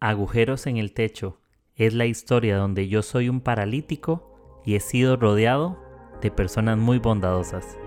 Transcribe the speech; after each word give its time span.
Agujeros 0.00 0.66
en 0.66 0.76
el 0.76 0.92
techo 0.92 1.38
es 1.74 1.94
la 1.94 2.04
historia 2.04 2.58
donde 2.58 2.86
yo 2.86 3.00
soy 3.00 3.30
un 3.30 3.40
paralítico 3.40 4.60
y 4.62 4.74
he 4.74 4.80
sido 4.80 5.16
rodeado 5.16 5.78
de 6.20 6.30
personas 6.30 6.76
muy 6.76 6.98
bondadosas. 6.98 7.78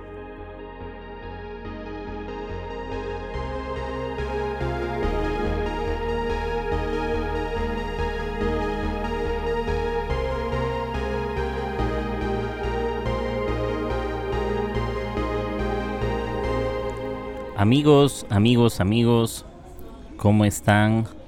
Amigos, 17.55 18.25
amigos, 18.31 18.79
amigos, 18.79 19.45
¿cómo 20.17 20.45
están? 20.45 21.18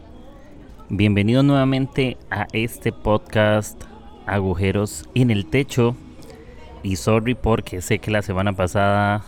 Bienvenidos 0.93 1.45
nuevamente 1.45 2.17
a 2.29 2.47
este 2.51 2.91
podcast 2.91 3.81
Agujeros 4.25 5.07
en 5.15 5.31
el 5.31 5.45
Techo. 5.45 5.95
Y 6.83 6.97
sorry 6.97 7.33
porque 7.33 7.79
sé 7.79 7.99
que 7.99 8.11
la 8.11 8.21
semana 8.21 8.51
pasada 8.51 9.23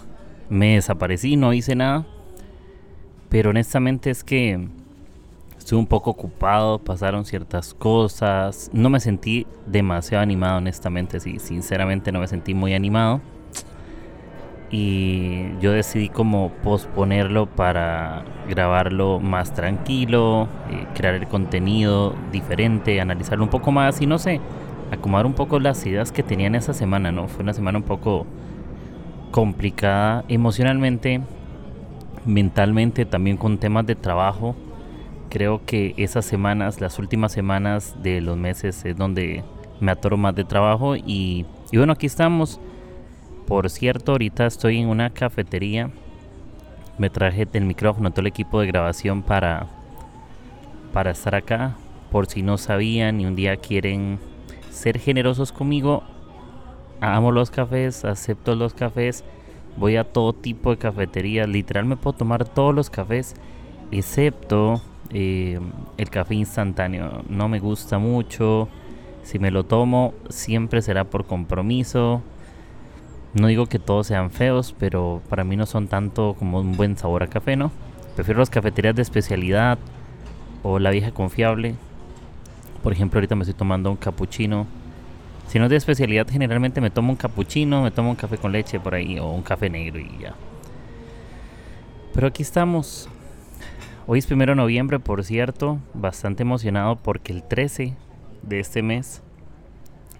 me 0.50 0.76
desaparecí, 0.76 1.38
no 1.38 1.54
hice 1.54 1.74
nada. 1.74 2.06
Pero 3.30 3.52
honestamente 3.52 4.10
es 4.10 4.26
que 4.26 4.68
estuve 5.58 5.80
un 5.80 5.88
poco 5.88 6.10
ocupado, 6.10 6.80
pasaron 6.80 7.24
ciertas 7.24 7.74
cosas. 7.74 8.70
No 8.74 8.90
me 8.90 9.00
sentí 9.00 9.48
demasiado 9.66 10.22
animado, 10.22 10.58
honestamente, 10.58 11.22
sí, 11.22 11.40
sinceramente 11.40 12.12
no 12.12 12.20
me 12.20 12.28
sentí 12.28 12.54
muy 12.54 12.74
animado 12.74 13.22
y 14.74 15.56
yo 15.62 15.72
decidí 15.72 16.10
como 16.10 16.50
posponerlo 16.64 17.46
para 17.46 18.24
grabarlo 18.50 19.20
más 19.20 19.54
tranquilo, 19.54 20.48
eh, 20.72 20.88
crear 20.96 21.14
el 21.14 21.28
contenido 21.28 22.16
diferente, 22.32 23.00
analizarlo 23.00 23.44
un 23.44 23.52
poco 23.52 23.72
más 23.72 24.02
y 24.02 24.08
no 24.08 24.18
sé, 24.18 24.42
acomodar 24.90 25.28
un 25.28 25.36
poco 25.36 25.60
las 25.60 25.86
ideas 25.86 26.12
que 26.12 26.24
tenía 26.24 26.48
en 26.48 26.56
esa 26.56 26.74
semana, 26.74 27.12
¿no? 27.12 27.28
Fue 27.28 27.44
una 27.44 27.54
semana 27.54 27.78
un 27.78 27.84
poco 27.84 28.26
complicada 29.30 30.26
emocionalmente, 30.28 31.22
mentalmente, 32.26 33.06
también 33.06 33.38
con 33.38 33.60
temas 33.60 33.86
de 33.86 33.94
trabajo. 33.94 34.56
Creo 35.30 35.64
que 35.68 35.94
esas 35.98 36.26
semanas, 36.26 36.82
las 36.82 36.98
últimas 36.98 37.32
semanas 37.32 37.96
de 38.02 38.22
los 38.22 38.38
meses 38.38 38.84
es 38.86 38.98
donde 38.98 39.44
me 39.80 39.92
atoro 39.92 40.18
más 40.18 40.34
de 40.34 40.46
trabajo 40.46 40.96
y 40.96 41.46
bueno, 41.72 41.94
aquí 41.94 42.08
estamos 42.08 42.60
por 43.48 43.70
cierto, 43.70 44.14
ahorita 44.14 44.46
estoy 44.46 44.80
en 44.80 44.88
una 44.88 45.10
cafetería. 45.10 45.90
Me 46.98 47.10
traje 47.10 47.48
el 47.54 47.66
micrófono, 47.66 48.12
todo 48.12 48.22
el 48.22 48.28
equipo 48.28 48.60
de 48.60 48.68
grabación 48.68 49.22
para, 49.22 49.68
para 50.92 51.12
estar 51.12 51.36
acá. 51.36 51.76
Por 52.12 52.28
si 52.28 52.42
no 52.44 52.58
sabían 52.58 53.20
y 53.20 53.26
un 53.26 53.36
día 53.36 53.58
quieren 53.58 54.20
ser 54.70 55.00
generosos 55.00 55.52
conmigo, 55.52 56.04
amo 57.02 57.32
los 57.32 57.50
cafés, 57.52 58.06
acepto 58.06 58.56
los 58.56 58.74
cafés. 58.74 59.24
Voy 59.78 59.96
a 59.96 60.04
todo 60.04 60.34
tipo 60.34 60.70
de 60.70 60.78
cafeterías. 60.78 61.48
Literal 61.48 61.86
me 61.86 61.98
puedo 61.98 62.16
tomar 62.16 62.48
todos 62.48 62.76
los 62.76 62.90
cafés, 62.90 63.36
excepto 63.92 64.82
eh, 65.10 65.60
el 65.98 66.10
café 66.10 66.36
instantáneo. 66.36 67.24
No 67.28 67.50
me 67.50 67.60
gusta 67.60 67.98
mucho. 67.98 68.70
Si 69.24 69.40
me 69.40 69.52
lo 69.52 69.64
tomo, 69.64 70.14
siempre 70.30 70.82
será 70.82 71.06
por 71.06 71.26
compromiso 71.26 72.22
no 73.34 73.48
digo 73.48 73.66
que 73.66 73.80
todos 73.80 74.08
sean 74.08 74.30
feos, 74.30 74.76
pero 74.78 75.22
para 75.28 75.44
mí 75.44 75.56
no 75.56 75.66
son 75.66 75.88
tanto 75.88 76.36
como 76.38 76.60
un 76.60 76.78
buen 76.78 76.98
sabor 76.98 77.24
a 77.24 77.28
café, 77.28 77.56
¿no? 77.56 77.72
Prefiero 78.16 78.40
las 78.40 78.52
cafeterías 78.52 78.96
de 78.96 79.02
especialidad 79.02 79.80
o 80.62 80.78
la 80.78 80.92
vieja 80.92 81.12
confiable. 81.12 81.74
Por 82.84 82.94
ejemplo, 82.94 83.18
ahorita 83.18 83.36
me 83.36 83.42
estoy 83.42 83.56
tomando 83.56 83.90
un 83.90 83.98
cappuccino. 83.98 84.68
Si 85.48 85.58
no 85.58 85.66
es 85.66 85.72
de 85.72 85.78
especialidad, 85.78 86.28
generalmente 86.30 86.80
me 86.80 86.92
tomo 86.92 87.12
un 87.12 87.16
cappuccino, 87.16 87.82
me 87.82 87.90
tomo 87.90 88.12
un 88.12 88.16
café 88.16 88.38
con 88.38 88.52
leche 88.52 88.80
por 88.80 88.94
ahí 88.94 89.18
o 89.18 89.32
un 89.32 89.42
café 89.42 89.70
negro 89.70 90.00
y 90.00 90.20
ya. 90.20 90.36
Pero 92.14 92.28
aquí 92.28 92.44
estamos. 92.44 93.10
Hoy 94.06 94.20
es 94.20 94.28
primero 94.28 94.52
de 94.52 94.58
noviembre, 94.58 95.00
por 95.00 95.24
cierto. 95.24 95.80
Bastante 95.96 96.44
emocionado 96.44 96.98
porque 96.98 97.34
el 97.34 97.42
13 97.42 97.96
de 98.44 98.60
este 98.60 98.84
mes 98.84 99.24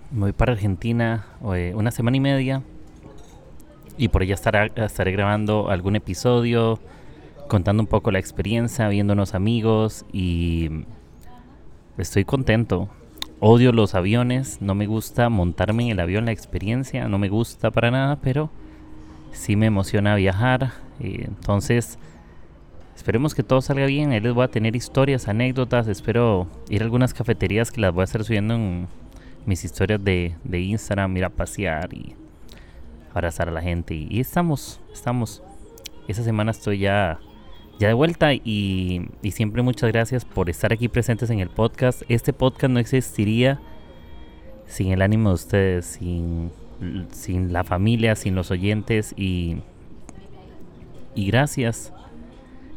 me 0.10 0.22
voy 0.22 0.32
para 0.32 0.54
Argentina 0.54 1.26
eh, 1.54 1.74
una 1.76 1.92
semana 1.92 2.18
y 2.18 2.20
media 2.20 2.64
y 3.98 4.08
por 4.08 4.24
ella 4.24 4.34
estaré, 4.34 4.72
estaré 4.76 5.12
grabando 5.12 5.70
algún 5.70 5.96
episodio, 5.96 6.80
contando 7.48 7.84
un 7.84 7.88
poco 7.88 8.12
la 8.12 8.20
experiencia, 8.20 8.88
viéndonos 8.88 9.36
amigos 9.36 10.06
y 10.12 10.86
estoy 11.98 12.26
contento. 12.26 12.90
Odio 13.40 13.72
los 13.72 13.94
aviones, 13.94 14.62
no 14.62 14.74
me 14.74 14.88
gusta 14.88 15.30
montarme 15.30 15.84
en 15.84 15.92
el 15.92 16.00
avión, 16.00 16.26
la 16.26 16.32
experiencia, 16.32 17.08
no 17.08 17.18
me 17.18 17.30
gusta 17.30 17.72
para 17.72 17.92
nada, 17.92 18.16
pero 18.22 18.50
sí 19.34 19.56
me 19.56 19.66
emociona 19.66 20.16
viajar. 20.16 20.72
entonces, 21.00 22.00
esperemos 22.96 23.36
que 23.36 23.44
todo 23.44 23.62
salga 23.62 23.86
bien. 23.86 24.12
Ahí 24.12 24.22
les 24.22 24.34
voy 24.34 24.46
a 24.46 24.48
tener 24.48 24.76
historias, 24.76 25.28
anécdotas. 25.28 25.88
Espero 25.88 26.48
ir 26.70 26.82
a 26.82 26.86
algunas 26.86 27.14
cafeterías 27.14 27.72
que 27.72 27.82
las 27.82 27.94
voy 27.94 28.02
a 28.02 28.06
estar 28.06 28.24
subiendo 28.24 28.56
en 28.56 28.88
mis 29.46 29.66
historias 29.66 30.02
de, 30.02 30.36
de 30.46 30.60
Instagram, 30.62 31.18
ir 31.18 31.26
a 31.26 31.30
pasear 31.30 31.94
y 31.94 32.16
abrazar 33.14 33.50
a 33.50 33.52
la 33.52 33.62
gente. 33.62 33.94
Y, 33.94 34.20
estamos, 34.20 34.80
estamos. 34.92 35.44
Esa 36.08 36.24
semana 36.24 36.52
estoy 36.52 36.80
ya, 36.80 37.20
ya 37.80 37.88
de 37.88 37.94
vuelta 37.94 38.34
y, 38.34 39.10
y 39.22 39.32
siempre 39.32 39.62
muchas 39.62 39.92
gracias 39.92 40.26
por 40.26 40.50
estar 40.50 40.74
aquí 40.74 40.90
presentes 40.90 41.30
en 41.30 41.40
el 41.40 41.50
podcast. 41.50 42.04
Este 42.10 42.34
podcast 42.34 42.74
no 42.74 42.80
existiría 42.80 43.62
sin 44.66 44.92
el 44.92 45.02
ánimo 45.02 45.30
de 45.30 45.36
ustedes, 45.36 45.86
sin, 45.86 46.52
sin 47.12 47.54
la 47.54 47.64
familia, 47.64 48.16
sin 48.16 48.36
los 48.36 48.52
oyentes 48.52 49.14
y, 49.16 49.58
y 51.16 51.28
gracias. 51.28 51.94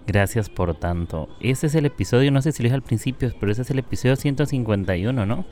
Gracias 0.07 0.49
por 0.49 0.75
tanto. 0.77 1.29
Este 1.41 1.67
es 1.67 1.75
el 1.75 1.85
episodio, 1.85 2.31
no 2.31 2.41
sé 2.41 2.53
si 2.53 2.63
lo 2.63 2.69
dije 2.69 2.77
al 2.77 2.83
principio, 2.83 3.33
pero 3.41 3.51
este 3.51 3.63
es 3.63 3.71
el 3.71 3.81
episodio 3.81 4.15
151, 4.15 5.27
¿no? 5.27 5.45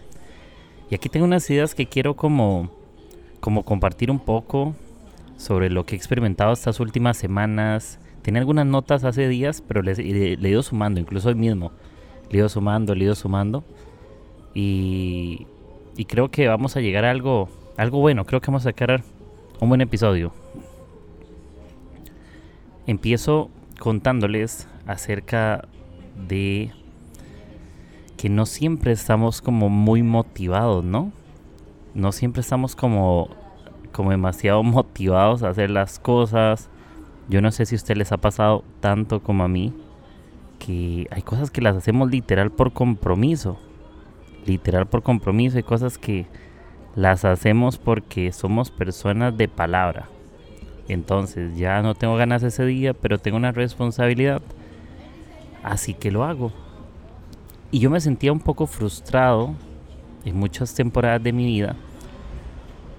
Y 0.91 0.95
aquí 0.95 1.09
tengo 1.09 1.27
unas 1.27 1.49
ideas 1.51 1.75
que 1.75 1.87
quiero 1.87 2.15
como 2.15 2.71
como 3.45 3.63
compartir 3.63 4.11
un 4.11 4.21
poco 4.21 4.75
sobre 5.37 5.69
lo 5.69 5.85
que 5.85 5.95
he 5.95 5.99
experimentado 5.99 6.55
estas 6.55 6.81
últimas 6.81 7.19
semanas. 7.19 7.99
Tenía 8.23 8.41
algunas 8.41 8.65
notas 8.65 9.05
hace 9.05 9.29
días, 9.29 9.63
pero 9.69 9.83
le, 9.83 9.93
he 9.93 10.49
ido 10.49 10.63
sumando, 10.63 10.99
incluso 10.99 11.29
hoy 11.29 11.35
mismo. 11.35 11.71
Le 12.31 12.37
he 12.37 12.39
ido 12.39 12.49
sumando, 12.49 12.95
le 12.95 13.03
he 13.03 13.05
ido 13.05 13.15
sumando. 13.15 13.63
Y, 14.55 15.47
y 15.95 16.07
creo 16.07 16.31
que 16.31 16.49
vamos 16.49 16.79
a 16.79 16.81
llegar 16.81 17.05
a 17.05 17.11
algo, 17.11 17.51
algo 17.77 18.01
bueno. 18.01 18.25
Creo 18.25 18.41
que 18.41 18.47
vamos 18.47 18.63
a 18.63 18.71
sacar 18.71 19.03
un 19.61 19.69
buen 19.69 19.83
episodio. 19.83 20.33
Empiezo 22.87 23.51
contándoles 23.79 24.69
acerca 24.87 25.69
de 26.27 26.71
que 28.17 28.31
no 28.31 28.47
siempre 28.47 28.93
estamos 28.93 29.43
como 29.43 29.69
muy 29.69 30.03
motivados, 30.03 30.83
¿no? 30.83 31.13
No 31.95 32.13
siempre 32.13 32.41
estamos 32.41 32.77
como, 32.77 33.29
como 33.93 34.11
demasiado 34.11 34.63
motivados 34.65 35.43
a 35.43 35.49
hacer 35.49 35.71
las 35.71 35.99
cosas. 35.99 36.69
Yo 37.29 37.41
no 37.41 37.51
sé 37.53 37.65
si 37.67 37.75
a 37.75 37.77
usted 37.77 37.97
les 37.97 38.13
ha 38.13 38.19
pasado 38.19 38.65
tanto 38.81 39.21
como 39.21 39.45
a 39.45 39.49
mí, 39.49 39.73
que 40.59 41.07
hay 41.11 41.23
cosas 41.23 41.51
que 41.51 41.63
las 41.63 41.77
hacemos 41.77 42.11
literal 42.11 42.51
por 42.51 42.73
compromiso. 42.73 43.59
Literal 44.47 44.87
por 44.87 45.03
compromiso. 45.03 45.57
Hay 45.57 45.63
cosas 45.63 45.97
que 45.97 46.27
las 46.97 47.25
hacemos 47.25 47.79
porque 47.79 48.31
somos 48.33 48.71
personas 48.71 49.37
de 49.37 49.49
palabra. 49.49 50.09
Entonces 50.89 51.57
ya 51.57 51.81
no 51.81 51.95
tengo 51.95 52.17
ganas 52.17 52.43
ese 52.43 52.67
día, 52.67 52.93
pero 52.93 53.19
tengo 53.19 53.39
una 53.39 53.53
responsabilidad. 53.53 54.43
Así 55.63 55.95
que 55.95 56.11
lo 56.11 56.25
hago. 56.25 56.53
Y 57.71 57.79
yo 57.79 57.91
me 57.91 58.01
sentía 58.01 58.33
un 58.33 58.41
poco 58.41 58.67
frustrado 58.67 59.55
en 60.25 60.39
muchas 60.39 60.75
temporadas 60.75 61.23
de 61.23 61.33
mi 61.33 61.47
vida 61.47 61.77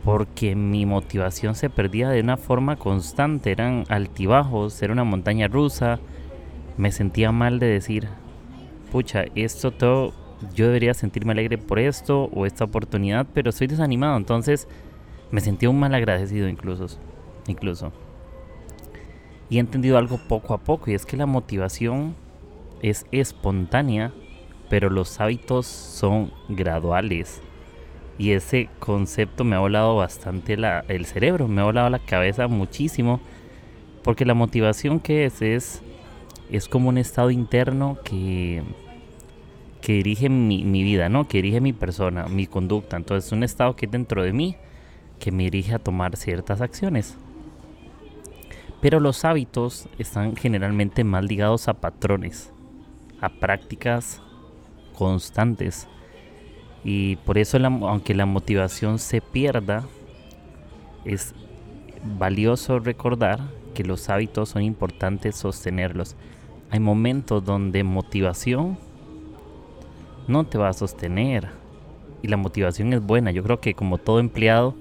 porque 0.06 0.56
mi 0.56 0.86
motivación 0.86 1.56
se 1.56 1.72
perdía 1.72 2.10
de 2.10 2.22
una 2.22 2.38
forma 2.38 2.75
constante, 2.75 3.51
eran 3.51 3.86
altibajos, 3.89 4.80
era 4.83 4.94
una 4.94 5.04
montaña 5.04 5.48
rusa, 5.48 6.00
me 6.77 6.92
sentía 6.92 7.31
mal 7.31 7.57
de 7.57 7.66
decir, 7.66 8.07
pucha, 8.92 9.25
esto 9.33 9.72
todo, 9.72 10.13
yo 10.54 10.68
debería 10.68 10.94
sentirme 10.94 11.31
alegre 11.31 11.57
por 11.57 11.80
esto 11.80 12.25
o 12.25 12.45
esta 12.45 12.66
oportunidad, 12.66 13.25
pero 13.33 13.50
estoy 13.50 13.66
desanimado, 13.66 14.16
entonces 14.16 14.68
me 15.31 15.42
sentía 15.42 15.71
un 15.71 15.80
mal 15.80 15.95
agradecido 15.95 16.48
incluso, 16.48 16.86
incluso. 17.48 17.92
Y 19.50 19.57
he 19.57 19.60
entendido 19.60 19.98
algo 19.98 20.19
poco 20.28 20.54
a 20.54 20.60
poco 20.60 20.92
y 20.92 20.94
es 20.94 21.07
que 21.07 21.18
la 21.18 21.25
motivación 21.25 22.13
es 22.83 23.07
espontánea 23.12 24.13
pero 24.69 24.89
los 24.89 25.19
hábitos 25.19 25.65
son 25.65 26.31
graduales. 26.50 27.41
Y 28.17 28.31
ese 28.31 28.69
concepto 28.79 29.44
me 29.44 29.56
ha 29.56 29.59
volado 29.59 29.97
bastante 29.97 30.56
la, 30.57 30.85
el 30.88 31.06
cerebro, 31.06 31.47
me 31.47 31.62
ha 31.62 31.65
volado 31.65 31.89
la 31.89 32.00
cabeza 32.00 32.47
muchísimo. 32.47 33.19
Porque 34.03 34.25
la 34.25 34.33
motivación 34.33 35.00
que 35.00 35.25
es 35.25 35.41
es, 35.41 35.81
es 36.50 36.67
como 36.67 36.89
un 36.89 36.97
estado 36.97 37.31
interno 37.31 37.97
que, 38.03 38.63
que 39.81 39.94
dirige 39.94 40.29
mi, 40.29 40.63
mi, 40.63 40.83
vida, 40.83 41.09
¿no? 41.09 41.27
Que 41.27 41.39
dirige 41.39 41.59
mi 41.59 41.73
persona, 41.73 42.27
mi 42.27 42.47
conducta. 42.47 42.97
Entonces 42.97 43.25
es 43.27 43.31
un 43.31 43.44
estado 43.44 43.75
que 43.75 43.88
es 43.88 43.91
dentro 43.91 44.23
de 44.23 44.31
mí 44.31 44.56
que 45.19 45.31
me 45.31 45.44
dirige 45.44 45.73
a 45.73 45.79
tomar 45.79 46.15
ciertas 46.15 46.61
acciones. 46.61 47.18
Pero 48.81 49.00
los 49.00 49.25
hábitos 49.25 49.89
están 49.97 50.35
generalmente 50.35 51.03
más 51.03 51.23
ligados 51.25 51.68
a 51.68 51.73
patrones, 51.73 52.53
a 53.19 53.29
prácticas 53.29 54.21
constantes. 54.95 55.88
Y 56.83 57.18
por 57.18 57.38
eso, 57.38 57.57
aunque 57.57 58.13
la 58.13 58.25
motivación 58.25 59.00
se 59.00 59.21
pierda, 59.21 59.83
es 61.03 61.33
valioso 62.18 62.80
recordar 62.80 63.39
que 63.74 63.83
los 63.83 64.09
hábitos 64.09 64.50
son 64.50 64.62
importantes 64.62 65.36
sostenerlos. 65.36 66.15
Hay 66.71 66.80
momentos 66.80 67.44
donde 67.44 67.83
motivación 67.83 68.77
no 70.27 70.45
te 70.45 70.57
va 70.57 70.69
a 70.69 70.74
sostener. 70.74 71.50
Y 72.21 72.27
la 72.27 72.38
motivación 72.38 72.94
es 72.94 73.01
buena. 73.01 73.31
Yo 73.31 73.44
creo 73.44 73.59
que 73.59 73.75
como 73.75 73.97
todo 73.97 74.19
empleado, 74.19 74.75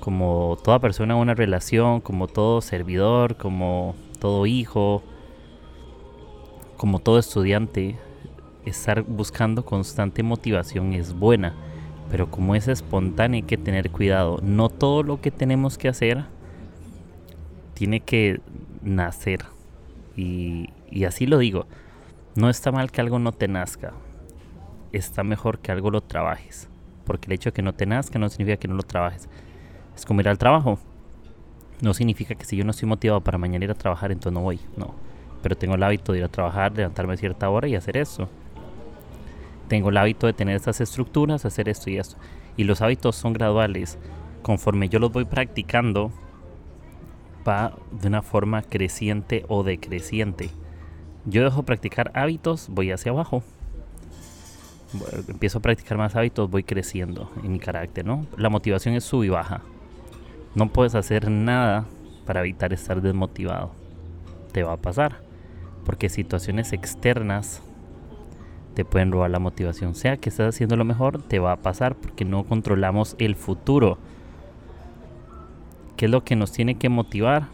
como 0.00 0.58
toda 0.62 0.80
persona 0.80 1.14
una 1.16 1.34
relación, 1.34 2.00
como 2.00 2.26
todo 2.26 2.60
servidor, 2.60 3.36
como 3.36 3.94
todo 4.18 4.46
hijo, 4.46 5.02
como 6.76 6.98
todo 6.98 7.18
estudiante, 7.18 7.96
estar 8.64 9.02
buscando 9.02 9.64
constante 9.64 10.22
motivación 10.22 10.92
es 10.92 11.14
buena, 11.14 11.54
pero 12.10 12.30
como 12.30 12.54
es 12.54 12.68
espontánea 12.68 13.38
hay 13.38 13.42
que 13.42 13.58
tener 13.58 13.90
cuidado. 13.90 14.38
No 14.42 14.68
todo 14.68 15.02
lo 15.02 15.20
que 15.20 15.30
tenemos 15.30 15.78
que 15.78 15.88
hacer 15.88 16.24
tiene 17.74 18.00
que 18.00 18.40
nacer. 18.82 19.40
Y, 20.16 20.70
y 20.90 21.04
así 21.04 21.26
lo 21.26 21.38
digo, 21.38 21.66
no 22.36 22.48
está 22.48 22.72
mal 22.72 22.90
que 22.90 23.00
algo 23.00 23.18
no 23.18 23.32
te 23.32 23.48
nazca, 23.48 23.92
está 24.92 25.24
mejor 25.24 25.58
que 25.58 25.72
algo 25.72 25.90
lo 25.90 26.00
trabajes, 26.00 26.68
porque 27.04 27.26
el 27.26 27.32
hecho 27.32 27.50
de 27.50 27.54
que 27.54 27.62
no 27.62 27.74
te 27.74 27.86
nazca 27.86 28.18
no 28.18 28.28
significa 28.28 28.56
que 28.56 28.68
no 28.68 28.74
lo 28.74 28.82
trabajes. 28.82 29.28
Es 29.96 30.04
como 30.04 30.20
ir 30.20 30.28
al 30.28 30.38
trabajo. 30.38 30.78
No 31.80 31.94
significa 31.94 32.34
que 32.34 32.44
si 32.44 32.56
yo 32.56 32.64
no 32.64 32.70
estoy 32.70 32.88
motivado 32.88 33.20
para 33.20 33.38
mañana 33.38 33.64
ir 33.64 33.70
a 33.70 33.74
trabajar, 33.74 34.10
entonces 34.12 34.32
no 34.32 34.40
voy. 34.40 34.60
No. 34.76 34.94
Pero 35.42 35.56
tengo 35.56 35.74
el 35.74 35.82
hábito 35.82 36.12
de 36.12 36.18
ir 36.18 36.24
a 36.24 36.28
trabajar, 36.28 36.72
levantarme 36.72 37.14
a 37.14 37.16
cierta 37.16 37.48
hora 37.50 37.68
y 37.68 37.74
hacer 37.74 37.96
eso. 37.96 38.28
Tengo 39.68 39.90
el 39.90 39.96
hábito 39.96 40.26
de 40.26 40.32
tener 40.32 40.56
estas 40.56 40.80
estructuras, 40.80 41.44
hacer 41.44 41.68
esto 41.68 41.90
y 41.90 41.98
esto. 41.98 42.16
Y 42.56 42.64
los 42.64 42.82
hábitos 42.82 43.16
son 43.16 43.32
graduales. 43.32 43.98
Conforme 44.42 44.88
yo 44.88 44.98
los 44.98 45.12
voy 45.12 45.24
practicando, 45.24 46.12
va 47.46 47.72
de 47.90 48.08
una 48.08 48.22
forma 48.22 48.62
creciente 48.62 49.44
o 49.48 49.62
decreciente. 49.62 50.50
Yo 51.24 51.42
dejo 51.42 51.62
practicar 51.62 52.10
hábitos, 52.14 52.68
voy 52.68 52.90
hacia 52.90 53.12
abajo. 53.12 53.42
Empiezo 55.28 55.58
a 55.58 55.62
practicar 55.62 55.98
más 55.98 56.14
hábitos, 56.14 56.50
voy 56.50 56.62
creciendo 56.62 57.30
en 57.42 57.52
mi 57.52 57.58
carácter, 57.58 58.04
¿no? 58.04 58.26
La 58.36 58.50
motivación 58.50 58.94
es 58.94 59.04
sub 59.04 59.24
y 59.24 59.28
baja. 59.28 59.62
No 60.54 60.68
puedes 60.68 60.94
hacer 60.94 61.30
nada 61.30 61.86
para 62.26 62.40
evitar 62.40 62.72
estar 62.72 63.00
desmotivado. 63.00 63.72
Te 64.52 64.62
va 64.62 64.74
a 64.74 64.76
pasar. 64.76 65.22
Porque 65.84 66.08
situaciones 66.08 66.72
externas 66.72 67.62
te 68.74 68.84
pueden 68.84 69.12
robar 69.12 69.30
la 69.30 69.38
motivación. 69.38 69.94
Sea 69.94 70.16
que 70.16 70.28
estás 70.28 70.54
haciendo 70.54 70.76
lo 70.76 70.84
mejor, 70.84 71.22
te 71.22 71.38
va 71.38 71.52
a 71.52 71.56
pasar 71.62 71.94
porque 71.94 72.24
no 72.24 72.44
controlamos 72.44 73.16
el 73.18 73.36
futuro. 73.36 73.98
¿Qué 75.96 76.06
es 76.06 76.10
lo 76.10 76.24
que 76.24 76.36
nos 76.36 76.52
tiene 76.52 76.74
que 76.74 76.88
motivar? 76.88 77.48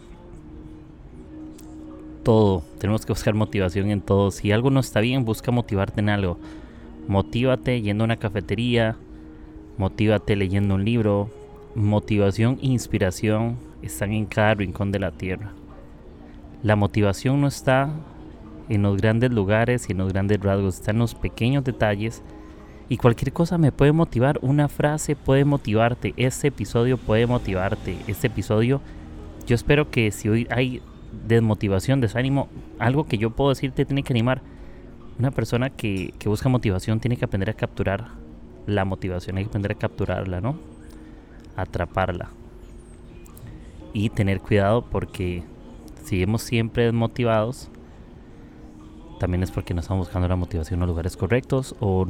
Todo. 2.23 2.63
Tenemos 2.79 3.05
que 3.05 3.13
buscar 3.13 3.33
motivación 3.33 3.91
en 3.91 4.01
todo. 4.01 4.31
Si 4.31 4.51
algo 4.51 4.69
no 4.69 4.79
está 4.79 4.99
bien, 4.99 5.25
busca 5.25 5.51
motivarte 5.51 6.01
en 6.01 6.09
algo. 6.09 6.37
Motívate 7.07 7.81
yendo 7.81 8.03
a 8.03 8.05
una 8.05 8.17
cafetería. 8.17 8.97
Motívate 9.77 10.35
leyendo 10.35 10.75
un 10.75 10.83
libro 10.85 11.29
motivación 11.75 12.59
e 12.61 12.67
inspiración 12.67 13.57
están 13.81 14.11
en 14.11 14.25
cada 14.25 14.55
rincón 14.55 14.91
de 14.91 14.99
la 14.99 15.11
tierra. 15.11 15.51
La 16.63 16.75
motivación 16.75 17.41
no 17.41 17.47
está 17.47 17.89
en 18.73 18.83
los 18.83 18.97
grandes 18.97 19.31
lugares 19.31 19.87
y 19.87 19.91
en 19.91 19.99
los 19.99 20.11
grandes 20.11 20.39
rasgos, 20.39 20.75
está 20.75 20.91
en 20.91 20.99
los 20.99 21.15
pequeños 21.15 21.63
detalles. 21.63 22.23
Y 22.89 22.97
cualquier 22.97 23.31
cosa 23.31 23.57
me 23.57 23.71
puede 23.71 23.91
motivar, 23.91 24.39
una 24.41 24.67
frase 24.67 25.15
puede 25.15 25.45
motivarte, 25.45 26.13
este 26.17 26.47
episodio 26.47 26.97
puede 26.97 27.25
motivarte, 27.25 27.97
este 28.07 28.27
episodio, 28.27 28.81
yo 29.45 29.55
espero 29.55 29.89
que 29.89 30.11
si 30.11 30.29
hoy 30.29 30.47
hay 30.49 30.81
desmotivación, 31.27 32.01
desánimo, 32.01 32.49
algo 32.79 33.05
que 33.05 33.17
yo 33.17 33.31
puedo 33.31 33.49
decirte 33.49 33.85
tiene 33.85 34.03
que 34.03 34.13
animar. 34.13 34.41
Una 35.19 35.31
persona 35.31 35.69
que, 35.69 36.13
que 36.19 36.29
busca 36.29 36.49
motivación 36.49 36.99
tiene 36.99 37.17
que 37.17 37.25
aprender 37.25 37.49
a 37.49 37.53
capturar 37.53 38.09
la 38.65 38.85
motivación, 38.85 39.37
hay 39.37 39.43
que 39.43 39.49
aprender 39.49 39.73
a 39.73 39.75
capturarla, 39.75 40.41
¿no? 40.41 40.57
atraparla. 41.55 42.29
Y 43.93 44.09
tener 44.09 44.39
cuidado 44.39 44.85
porque 44.89 45.43
si 46.03 46.19
vemos 46.19 46.41
siempre 46.41 46.85
desmotivados, 46.85 47.69
también 49.21 49.43
es 49.43 49.51
porque 49.51 49.75
no 49.75 49.81
estamos 49.81 50.07
buscando 50.07 50.27
la 50.27 50.35
motivación 50.35 50.77
en 50.77 50.79
los 50.81 50.89
lugares 50.89 51.15
correctos 51.15 51.75
o, 51.79 52.07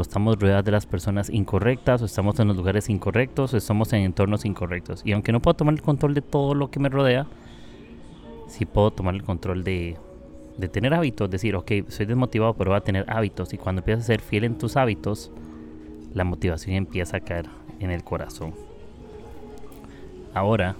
estamos 0.00 0.38
rodeados 0.38 0.64
de 0.64 0.70
las 0.70 0.86
personas 0.86 1.28
incorrectas 1.28 2.02
o 2.02 2.04
estamos 2.04 2.38
en 2.38 2.46
los 2.46 2.56
lugares 2.56 2.88
incorrectos 2.88 3.52
o 3.52 3.56
estamos 3.56 3.92
en 3.92 4.02
entornos 4.02 4.44
incorrectos. 4.44 5.02
Y 5.04 5.10
aunque 5.10 5.32
no 5.32 5.42
puedo 5.42 5.56
tomar 5.56 5.74
el 5.74 5.82
control 5.82 6.14
de 6.14 6.22
todo 6.22 6.54
lo 6.54 6.70
que 6.70 6.78
me 6.78 6.88
rodea, 6.88 7.26
sí 8.46 8.64
puedo 8.64 8.92
tomar 8.92 9.16
el 9.16 9.24
control 9.24 9.64
de, 9.64 9.96
de 10.56 10.68
tener 10.68 10.94
hábitos, 10.94 11.28
decir, 11.28 11.56
ok, 11.56 11.72
soy 11.88 12.06
desmotivado, 12.06 12.54
pero 12.54 12.70
voy 12.70 12.78
a 12.78 12.82
tener 12.82 13.06
hábitos. 13.08 13.52
Y 13.52 13.58
cuando 13.58 13.80
empiezas 13.80 14.04
a 14.04 14.06
ser 14.06 14.20
fiel 14.20 14.44
en 14.44 14.56
tus 14.56 14.76
hábitos, 14.76 15.32
la 16.14 16.22
motivación 16.22 16.76
empieza 16.76 17.16
a 17.16 17.20
caer 17.20 17.48
en 17.80 17.90
el 17.90 18.04
corazón 18.04 18.54
ahora, 20.34 20.76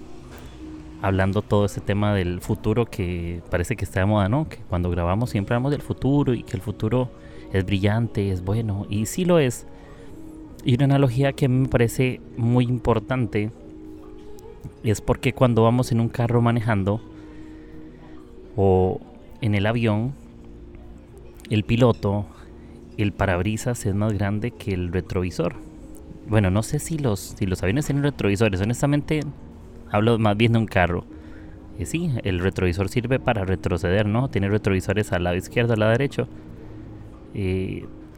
hablando 1.02 1.42
todo 1.42 1.66
este 1.66 1.80
tema 1.80 2.14
del 2.14 2.40
futuro 2.40 2.86
que 2.86 3.42
parece 3.50 3.76
que 3.76 3.84
está 3.84 4.00
de 4.00 4.06
moda, 4.06 4.28
¿no? 4.28 4.48
Que 4.48 4.58
cuando 4.68 4.88
grabamos 4.88 5.30
siempre 5.30 5.54
hablamos 5.54 5.72
del 5.72 5.82
futuro 5.82 6.32
y 6.32 6.44
que 6.44 6.56
el 6.56 6.62
futuro 6.62 7.10
es 7.52 7.66
brillante, 7.66 8.30
es 8.30 8.42
bueno, 8.42 8.86
y 8.88 9.06
sí 9.06 9.24
lo 9.24 9.40
es. 9.40 9.66
Y 10.64 10.74
una 10.76 10.84
analogía 10.84 11.32
que 11.32 11.48
me 11.48 11.68
parece 11.68 12.20
muy 12.36 12.64
importante 12.64 13.50
es 14.84 15.00
porque 15.00 15.32
cuando 15.32 15.64
vamos 15.64 15.90
en 15.90 16.00
un 16.00 16.08
carro 16.08 16.40
manejando 16.40 17.00
o 18.56 19.00
en 19.40 19.56
el 19.56 19.66
avión, 19.66 20.12
el 21.50 21.64
piloto, 21.64 22.26
el 22.96 23.12
parabrisas 23.12 23.84
es 23.86 23.94
más 23.94 24.12
grande 24.12 24.52
que 24.52 24.72
el 24.72 24.92
retrovisor. 24.92 25.56
Bueno, 26.28 26.50
no 26.52 26.62
sé 26.62 26.78
si 26.78 26.96
los, 26.96 27.34
si 27.36 27.46
los 27.46 27.60
aviones 27.64 27.86
tienen 27.86 28.04
retrovisores. 28.04 28.60
Honestamente, 28.60 29.22
hablo 29.92 30.18
más 30.18 30.36
bien 30.36 30.52
de 30.52 30.58
un 30.58 30.66
carro. 30.66 31.04
Sí, 31.84 32.12
el 32.22 32.38
retrovisor 32.38 32.88
sirve 32.88 33.18
para 33.18 33.44
retroceder, 33.44 34.06
¿no? 34.06 34.28
Tiene 34.28 34.48
retrovisores 34.48 35.12
al 35.12 35.24
lado 35.24 35.36
izquierdo, 35.36 35.72
al 35.72 35.80
lado 35.80 35.92
derecho. 35.92 36.28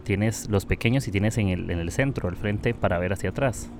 Tienes 0.05 0.51
los 0.51 0.67
pequeños 0.67 1.09
y 1.09 1.11
tienes 1.11 1.39
en 1.39 1.49
el, 1.49 1.71
en 1.71 1.79
el 1.79 1.91
centro, 1.91 2.29
al 2.29 2.37
frente, 2.37 2.75
para 2.75 2.99
ver 2.99 3.13
hacia 3.13 3.31
atrás. 3.31 3.71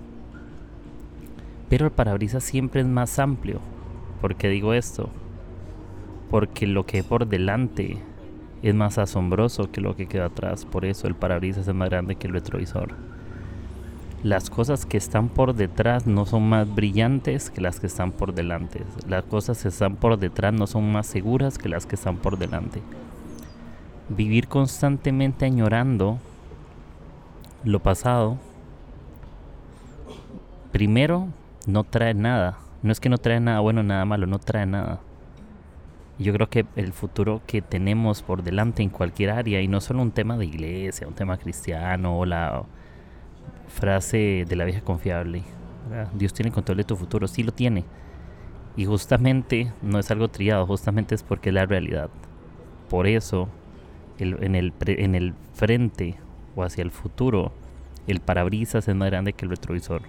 Pero 1.69 1.87
el 1.87 1.93
parabrisas 1.93 2.45
siempre 2.45 2.81
es 2.81 2.87
más 2.87 3.19
amplio. 3.19 3.61
¿Por 4.21 4.37
qué 4.37 4.49
digo 4.49 4.75
esto? 4.75 5.11
Porque 6.31 6.67
lo 6.67 6.87
que 6.87 6.99
hay 6.99 7.03
por 7.03 7.27
delante 7.27 7.99
es 8.63 8.75
más 8.75 8.97
asombroso 8.97 9.71
que 9.71 9.83
lo 9.83 9.95
que 9.97 10.07
queda 10.07 10.27
atrás. 10.27 10.65
Por 10.65 10.85
eso 10.85 11.07
el 11.07 11.15
parabrisas 11.15 11.69
es 11.69 11.75
más 11.75 11.91
grande 11.91 12.17
que 12.17 12.27
el 12.27 12.33
retrovisor 12.33 12.95
las 14.25 14.49
cosas 14.49 14.87
que 14.87 14.97
están 14.97 15.29
por 15.29 15.55
detrás 15.55 16.07
no 16.07 16.25
son 16.25 16.49
más 16.49 16.75
brillantes 16.75 17.51
que 17.51 17.61
las 17.61 17.79
que 17.79 17.89
están 17.89 18.11
por 18.11 18.33
delante. 18.33 18.83
Las 19.07 19.25
cosas 19.25 19.63
que 19.63 19.69
están 19.69 19.97
por 19.97 20.19
detrás 20.19 20.55
no 20.55 20.67
son 20.67 20.91
más 20.91 21.07
seguras 21.07 21.59
que 21.59 21.69
las 21.69 21.85
que 21.85 21.95
están 21.95 22.17
por 22.17 22.39
delante. 22.39 22.81
Vivir 24.09 24.49
constantemente 24.49 25.45
añorando 25.45 26.19
lo 27.65 27.81
pasado, 27.81 28.39
primero, 30.73 31.29
no 31.67 31.85
trae 31.85 32.15
nada. 32.15 32.57
No 32.83 32.93
es 32.93 33.01
que 33.01 33.11
no 33.11 33.19
trae 33.19 33.41
nada 33.41 33.61
bueno, 33.61 33.83
nada 33.83 34.07
malo, 34.07 34.27
no 34.27 34.39
trae 34.39 34.65
nada. 34.65 35.01
Yo 36.19 36.33
creo 36.33 36.49
que 36.49 36.65
el 36.77 36.95
futuro 36.95 37.43
que 37.47 37.61
tenemos 37.61 38.23
por 38.23 38.43
delante 38.43 38.83
en 38.83 38.89
cualquier 38.89 39.33
área, 39.33 39.61
y 39.61 39.69
no 39.69 39.83
solo 39.83 40.01
un 40.01 40.13
tema 40.13 40.39
de 40.39 40.47
iglesia, 40.47 41.07
un 41.07 41.15
tema 41.15 41.37
cristiano 41.37 42.19
o 42.19 42.25
la 42.25 42.65
frase 43.69 44.45
de 44.49 44.57
la 44.57 44.65
vieja 44.65 44.81
confiable. 44.81 45.43
Dios 46.15 46.33
tiene 46.33 46.51
control 46.51 46.79
de 46.79 46.85
tu 46.85 46.97
futuro, 46.97 47.29
sí 47.29 47.43
lo 47.43 47.53
tiene. 47.53 47.85
Y 48.77 48.87
justamente 48.87 49.73
no 49.83 49.99
es 49.99 50.11
algo 50.11 50.29
triado, 50.29 50.67
justamente 50.67 51.15
es 51.15 51.23
porque 51.23 51.51
es 51.51 51.55
la 51.55 51.67
realidad. 51.67 52.11
Por 52.89 53.07
eso, 53.07 53.49
en, 54.19 54.55
el 54.55 54.73
en 54.87 55.15
el 55.15 55.35
frente 55.55 56.17
o 56.57 56.63
hacia 56.63 56.83
el 56.83 56.91
futuro, 56.91 57.53
el 58.07 58.21
parabrisas 58.21 58.89
es 58.89 58.95
más 58.95 59.11
grande 59.11 59.33
que 59.33 59.45
el 59.45 59.51
retrovisor. 59.51 60.03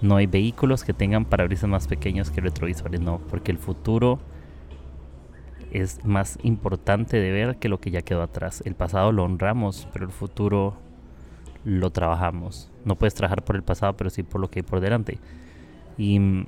No 0.00 0.16
hay 0.16 0.26
vehículos 0.26 0.84
que 0.84 0.92
tengan 0.92 1.24
parabrisas 1.24 1.68
más 1.68 1.88
pequeños 1.88 2.30
que 2.30 2.40
retrovisores, 2.40 3.00
no, 3.00 3.18
porque 3.28 3.50
el 3.50 3.58
futuro 3.58 4.20
es 5.72 6.04
más 6.04 6.38
importante 6.42 7.18
de 7.18 7.32
ver 7.32 7.56
que 7.56 7.68
lo 7.68 7.80
que 7.80 7.90
ya 7.90 8.02
quedó 8.02 8.22
atrás. 8.22 8.62
El 8.64 8.74
pasado 8.74 9.12
lo 9.12 9.24
honramos, 9.24 9.88
pero 9.92 10.04
el 10.06 10.12
futuro 10.12 10.76
lo 11.64 11.90
trabajamos. 11.90 12.70
No 12.84 12.96
puedes 12.96 13.14
trabajar 13.14 13.44
por 13.44 13.56
el 13.56 13.62
pasado, 13.62 13.96
pero 13.96 14.10
sí 14.10 14.22
por 14.22 14.40
lo 14.40 14.50
que 14.50 14.60
hay 14.60 14.62
por 14.62 14.80
delante. 14.80 15.18
Y 15.96 16.16
en 16.16 16.46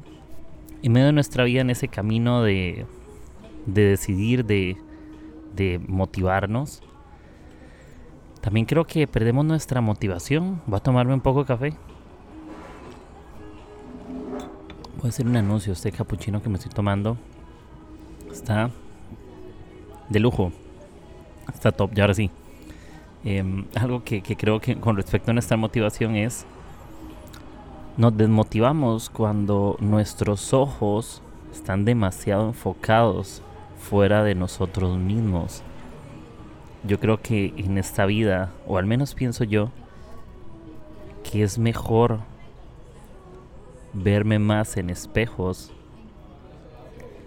medio 0.82 1.06
de 1.06 1.12
nuestra 1.12 1.44
vida, 1.44 1.60
en 1.60 1.70
ese 1.70 1.88
camino 1.88 2.42
de, 2.42 2.86
de 3.66 3.82
decidir, 3.82 4.44
de, 4.44 4.76
de 5.54 5.80
motivarnos, 5.86 6.82
también 8.40 8.64
creo 8.64 8.86
que 8.86 9.06
perdemos 9.06 9.44
nuestra 9.44 9.80
motivación. 9.80 10.62
Voy 10.66 10.78
a 10.78 10.82
tomarme 10.82 11.12
un 11.12 11.20
poco 11.20 11.40
de 11.40 11.46
café. 11.46 11.74
Voy 14.96 15.06
a 15.06 15.08
hacer 15.08 15.26
un 15.26 15.36
anuncio. 15.36 15.72
Este 15.72 15.92
capuchino 15.92 16.42
que 16.42 16.48
me 16.48 16.56
estoy 16.56 16.72
tomando 16.72 17.18
está 18.30 18.70
de 20.08 20.20
lujo. 20.20 20.52
Está 21.52 21.72
top, 21.72 21.92
ya 21.92 22.04
ahora 22.04 22.14
sí. 22.14 22.30
Em, 23.24 23.66
algo 23.74 24.02
que, 24.02 24.22
que 24.22 24.36
creo 24.36 24.60
que 24.60 24.76
con 24.76 24.96
respecto 24.96 25.30
a 25.30 25.34
nuestra 25.34 25.56
motivación 25.56 26.16
es, 26.16 26.46
nos 27.96 28.16
desmotivamos 28.16 29.10
cuando 29.10 29.76
nuestros 29.80 30.54
ojos 30.54 31.20
están 31.52 31.84
demasiado 31.84 32.46
enfocados 32.48 33.42
fuera 33.78 34.22
de 34.22 34.34
nosotros 34.34 34.96
mismos. 34.96 35.62
Yo 36.84 36.98
creo 36.98 37.20
que 37.20 37.52
en 37.56 37.76
esta 37.76 38.06
vida, 38.06 38.52
o 38.66 38.78
al 38.78 38.86
menos 38.86 39.14
pienso 39.14 39.44
yo, 39.44 39.70
que 41.22 41.42
es 41.42 41.58
mejor 41.58 42.20
verme 43.92 44.38
más 44.38 44.76
en 44.76 44.88
espejos 44.88 45.72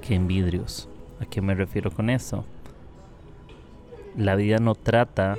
que 0.01 0.15
en 0.15 0.27
vidrios. 0.27 0.89
¿A 1.19 1.25
qué 1.25 1.41
me 1.41 1.53
refiero 1.53 1.91
con 1.91 2.09
eso? 2.09 2.45
La 4.17 4.35
vida 4.35 4.57
no 4.57 4.75
trata 4.75 5.37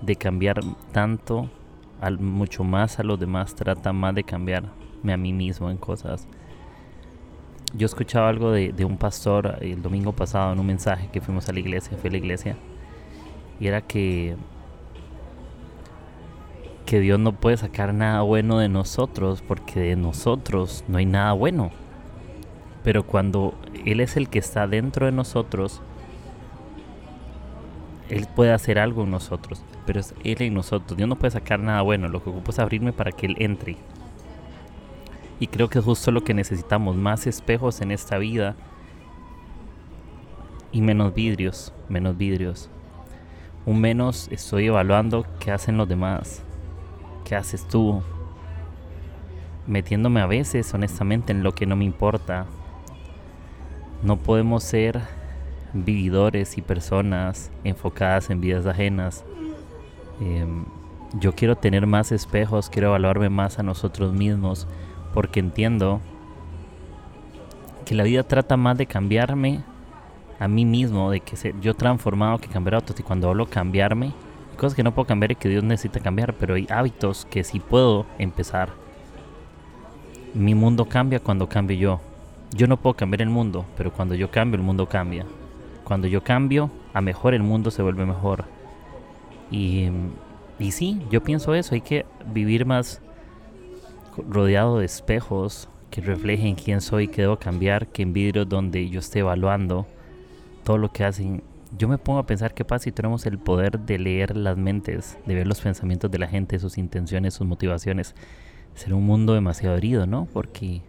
de 0.00 0.16
cambiar 0.16 0.60
tanto, 0.92 1.48
al, 2.00 2.18
mucho 2.18 2.64
más 2.64 2.98
a 2.98 3.02
los 3.02 3.18
demás, 3.18 3.54
trata 3.54 3.92
más 3.92 4.14
de 4.14 4.24
cambiarme 4.24 5.12
a 5.12 5.16
mí 5.16 5.32
mismo 5.32 5.70
en 5.70 5.76
cosas. 5.76 6.26
Yo 7.74 7.86
escuchaba 7.86 8.28
algo 8.28 8.50
de, 8.50 8.72
de 8.72 8.84
un 8.84 8.96
pastor 8.96 9.58
el 9.60 9.80
domingo 9.82 10.12
pasado 10.12 10.52
en 10.52 10.58
un 10.58 10.66
mensaje 10.66 11.08
que 11.12 11.20
fuimos 11.20 11.48
a 11.48 11.52
la 11.52 11.60
iglesia, 11.60 11.96
fui 11.96 12.08
a 12.08 12.12
la 12.12 12.18
iglesia, 12.18 12.56
y 13.60 13.66
era 13.66 13.80
que 13.80 14.36
que 16.90 16.98
Dios 16.98 17.20
no 17.20 17.30
puede 17.30 17.56
sacar 17.56 17.94
nada 17.94 18.22
bueno 18.22 18.58
de 18.58 18.68
nosotros 18.68 19.44
porque 19.46 19.78
de 19.78 19.94
nosotros 19.94 20.82
no 20.88 20.98
hay 20.98 21.06
nada 21.06 21.32
bueno. 21.34 21.70
Pero 22.82 23.04
cuando 23.04 23.54
Él 23.86 24.00
es 24.00 24.16
el 24.16 24.28
que 24.28 24.40
está 24.40 24.66
dentro 24.66 25.06
de 25.06 25.12
nosotros, 25.12 25.82
Él 28.10 28.26
puede 28.34 28.52
hacer 28.52 28.78
algo 28.78 29.04
en 29.04 29.10
nosotros, 29.10 29.62
pero 29.86 30.00
es 30.00 30.14
Él 30.24 30.42
en 30.42 30.54
nosotros. 30.54 30.96
Dios 30.96 31.08
no 31.08 31.16
puede 31.16 31.30
sacar 31.30 31.60
nada 31.60 31.80
bueno, 31.82 32.08
lo 32.08 32.22
que 32.22 32.30
ocupo 32.30 32.50
es 32.50 32.58
abrirme 32.58 32.92
para 32.92 33.12
que 33.12 33.26
Él 33.26 33.36
entre. 33.38 33.76
Y 35.38 35.46
creo 35.46 35.70
que 35.70 35.78
es 35.78 35.84
justo 35.84 36.10
lo 36.10 36.22
que 36.22 36.34
necesitamos, 36.34 36.96
más 36.96 37.26
espejos 37.26 37.80
en 37.80 37.92
esta 37.92 38.18
vida 38.18 38.56
y 40.72 40.82
menos 40.82 41.14
vidrios, 41.14 41.72
menos 41.88 42.18
vidrios. 42.18 42.68
Un 43.64 43.80
menos 43.80 44.28
estoy 44.30 44.66
evaluando 44.66 45.24
qué 45.38 45.50
hacen 45.50 45.76
los 45.76 45.88
demás 45.88 46.42
¿Qué 47.30 47.36
haces 47.36 47.64
tú? 47.68 48.02
Metiéndome 49.68 50.20
a 50.20 50.26
veces, 50.26 50.74
honestamente, 50.74 51.30
en 51.30 51.44
lo 51.44 51.54
que 51.54 51.64
no 51.64 51.76
me 51.76 51.84
importa. 51.84 52.46
No 54.02 54.16
podemos 54.16 54.64
ser 54.64 55.00
vividores 55.72 56.58
y 56.58 56.62
personas 56.62 57.50
enfocadas 57.64 58.30
en 58.30 58.40
vidas 58.40 58.66
ajenas. 58.66 59.24
Em, 60.20 60.64
yo 61.18 61.34
quiero 61.34 61.56
tener 61.56 61.86
más 61.86 62.12
espejos, 62.12 62.70
quiero 62.70 62.88
evaluarme 62.88 63.28
más 63.28 63.58
a 63.58 63.62
nosotros 63.62 64.12
mismos, 64.12 64.66
porque 65.12 65.40
entiendo 65.40 66.00
que 67.84 67.94
la 67.94 68.04
vida 68.04 68.22
trata 68.22 68.56
más 68.56 68.78
de 68.78 68.86
cambiarme 68.86 69.64
a 70.38 70.48
mí 70.48 70.64
mismo, 70.64 71.10
de 71.10 71.20
que 71.20 71.54
yo 71.60 71.74
transformado 71.74 72.38
que 72.38 72.48
cambiar 72.48 72.76
a 72.76 72.78
otros. 72.78 72.98
Y 73.00 73.02
cuando 73.02 73.28
hablo 73.28 73.46
cambiarme, 73.46 74.12
cosas 74.56 74.74
que 74.74 74.82
no 74.82 74.94
puedo 74.94 75.06
cambiar 75.06 75.32
y 75.32 75.36
que 75.36 75.48
Dios 75.48 75.64
necesita 75.64 76.00
cambiar, 76.00 76.34
pero 76.34 76.54
hay 76.54 76.66
hábitos 76.70 77.26
que 77.30 77.44
sí 77.44 77.60
puedo 77.60 78.06
empezar. 78.18 78.70
Mi 80.34 80.54
mundo 80.54 80.84
cambia 80.84 81.18
cuando 81.18 81.48
cambio 81.48 81.76
yo. 81.76 82.00
Yo 82.52 82.66
no 82.66 82.76
puedo 82.76 82.94
cambiar 82.94 83.22
el 83.22 83.30
mundo, 83.30 83.64
pero 83.76 83.92
cuando 83.92 84.14
yo 84.14 84.30
cambio 84.30 84.56
el 84.58 84.64
mundo 84.64 84.86
cambia. 84.86 85.26
Cuando 85.90 86.06
yo 86.06 86.22
cambio, 86.22 86.70
a 86.94 87.00
mejor 87.00 87.34
el 87.34 87.42
mundo 87.42 87.72
se 87.72 87.82
vuelve 87.82 88.06
mejor. 88.06 88.44
Y, 89.50 89.88
y 90.60 90.70
sí, 90.70 91.02
yo 91.10 91.20
pienso 91.20 91.52
eso, 91.52 91.74
hay 91.74 91.80
que 91.80 92.06
vivir 92.32 92.64
más 92.64 93.02
rodeado 94.16 94.78
de 94.78 94.84
espejos 94.84 95.68
que 95.90 96.00
reflejen 96.00 96.54
quién 96.54 96.80
soy, 96.80 97.08
que 97.08 97.22
debo 97.22 97.40
cambiar, 97.40 97.88
que 97.88 98.02
en 98.02 98.12
vidrios 98.12 98.48
donde 98.48 98.88
yo 98.88 99.00
esté 99.00 99.18
evaluando 99.18 99.84
todo 100.62 100.78
lo 100.78 100.92
que 100.92 101.02
hacen 101.02 101.42
yo 101.76 101.88
me 101.88 101.98
pongo 101.98 102.20
a 102.20 102.26
pensar 102.26 102.54
qué 102.54 102.64
pasa 102.64 102.84
si 102.84 102.92
tenemos 102.92 103.26
el 103.26 103.38
poder 103.38 103.80
de 103.80 103.98
leer 103.98 104.36
las 104.36 104.56
mentes, 104.56 105.18
de 105.26 105.34
ver 105.34 105.48
los 105.48 105.60
pensamientos 105.60 106.08
de 106.08 106.18
la 106.18 106.28
gente, 106.28 106.60
sus 106.60 106.78
intenciones, 106.78 107.34
sus 107.34 107.48
motivaciones. 107.48 108.14
Será 108.76 108.94
un 108.94 109.06
mundo 109.06 109.34
demasiado 109.34 109.76
herido, 109.76 110.06
¿no? 110.06 110.28
Porque 110.32 110.82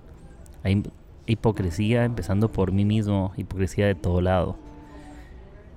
hay 0.62 0.84
hipocresía 1.26 2.06
empezando 2.06 2.52
por 2.52 2.72
mí 2.72 2.86
mismo, 2.86 3.34
hipocresía 3.36 3.88
de 3.88 3.96
todo 3.96 4.22
lado. 4.22 4.58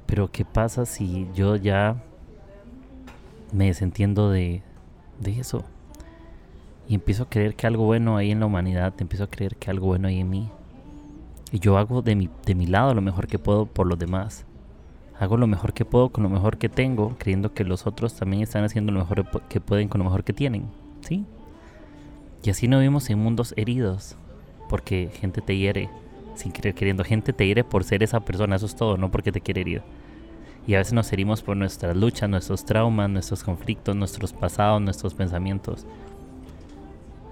Pero 0.06 0.30
¿qué 0.30 0.44
pasa 0.44 0.87
si 0.87 1.28
yo 1.34 1.56
ya 1.56 2.02
me 3.52 3.66
desentiendo 3.66 4.30
de, 4.30 4.62
de 5.20 5.40
eso? 5.40 5.64
Y 6.88 6.94
empiezo 6.94 7.25
a 7.25 7.30
creer 7.30 7.54
que 7.54 7.66
algo 7.66 7.84
bueno 7.84 8.16
hay 8.16 8.30
en 8.30 8.40
la 8.40 8.46
humanidad, 8.46 8.94
empiezo 8.99 9.25
a 9.25 9.30
creer 9.30 9.56
que 9.56 9.70
algo 9.70 9.87
bueno 9.87 10.08
hay 10.08 10.20
en 10.20 10.30
mí. 10.30 10.50
Y 11.50 11.58
yo 11.58 11.78
hago 11.78 12.02
de 12.02 12.14
mi, 12.14 12.28
de 12.44 12.54
mi 12.54 12.66
lado 12.66 12.94
lo 12.94 13.00
mejor 13.00 13.26
que 13.26 13.38
puedo 13.38 13.66
por 13.66 13.87
los 13.87 13.99
demás 13.99 14.44
hago 15.18 15.37
lo 15.37 15.46
mejor 15.46 15.73
que 15.73 15.84
puedo 15.84 16.11
con 16.11 16.25
lo 16.25 16.30
mejor 16.30 16.58
que 16.58 16.68
tengo, 16.68 17.16
creyendo 17.18 17.54
que 17.54 17.64
los 17.64 17.87
otros 17.87 18.14
también 18.14 18.42
están 18.42 18.64
haciendo 18.64 18.92
lo 18.92 19.00
mejor 19.00 19.26
que 19.49 19.61
pueden 19.61 19.88
con 19.88 20.00
lo 20.00 20.04
mejor 20.04 20.25
que 20.25 20.32
tienen. 20.32 20.64
¿Sí? 21.00 21.25
Y 22.42 22.50
así 22.50 22.68
no 22.68 22.78
vivimos 22.78 23.08
en 23.11 23.18
mundos 23.18 23.54
heridos, 23.56 24.16
porque 24.68 25.11
gente 25.14 25.40
te 25.40 25.56
hiere, 25.56 25.88
sin 26.35 26.53
querer 26.53 26.75
queriendo. 26.75 27.05
Gente 27.05 27.33
te 27.33 27.47
hiere 27.47 27.64
por 27.64 27.85
ser 27.85 28.03
esa 28.03 28.21
persona, 28.21 28.57
eso 28.57 28.67
es 28.67 28.76
todo, 28.76 28.97
no 28.97 29.11
porque 29.11 29.33
te 29.33 29.41
quiere 29.41 29.62
herir. 29.62 29.83
Y 30.67 30.75
a 30.75 30.79
veces 30.79 30.95
nos 30.95 31.12
herimos 31.12 31.43
por 31.43 31.57
nuestras 31.57 31.97
luchas, 31.97 32.29
nuestros 32.29 32.64
traumas, 32.64 33.11
nuestros 33.11 33.45
conflictos, 33.45 33.95
nuestros 33.95 34.33
pasados, 34.33 34.81
nuestros 34.81 35.14
pensamientos. 35.14 35.87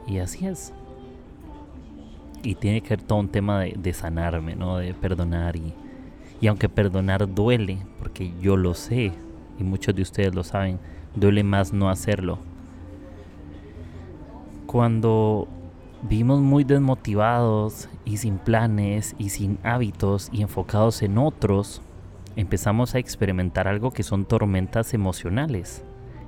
Y 0.06 0.18
así 0.18 0.46
es. 0.46 0.72
Y 2.42 2.56
tiene 2.56 2.80
que 2.80 2.88
ser 2.88 3.02
todo 3.02 3.20
un 3.20 3.28
tema 3.28 3.60
de, 3.60 3.74
de 3.78 3.92
sanarme, 3.94 4.54
¿no? 4.54 4.78
De 4.78 4.92
perdonar 4.92 5.56
y, 5.56 5.72
y 6.40 6.48
aunque 6.48 6.68
perdonar 6.68 7.32
duele, 7.32 7.78
porque 7.98 8.32
yo 8.40 8.56
lo 8.56 8.74
sé, 8.74 9.12
y 9.58 9.64
muchos 9.64 9.94
de 9.94 10.02
ustedes 10.02 10.34
lo 10.34 10.42
saben, 10.42 10.78
duele 11.14 11.44
más 11.44 11.72
no 11.72 11.88
hacerlo. 11.88 12.38
Cuando 14.66 15.48
vivimos 16.02 16.40
muy 16.40 16.64
desmotivados 16.64 17.88
y 18.04 18.16
sin 18.16 18.38
planes 18.38 19.14
y 19.18 19.30
sin 19.30 19.58
hábitos 19.62 20.28
y 20.32 20.42
enfocados 20.42 21.02
en 21.02 21.16
otros, 21.18 21.80
empezamos 22.36 22.94
a 22.94 22.98
experimentar 22.98 23.68
algo 23.68 23.92
que 23.92 24.02
son 24.02 24.24
tormentas 24.24 24.94
emocionales. 24.94 25.84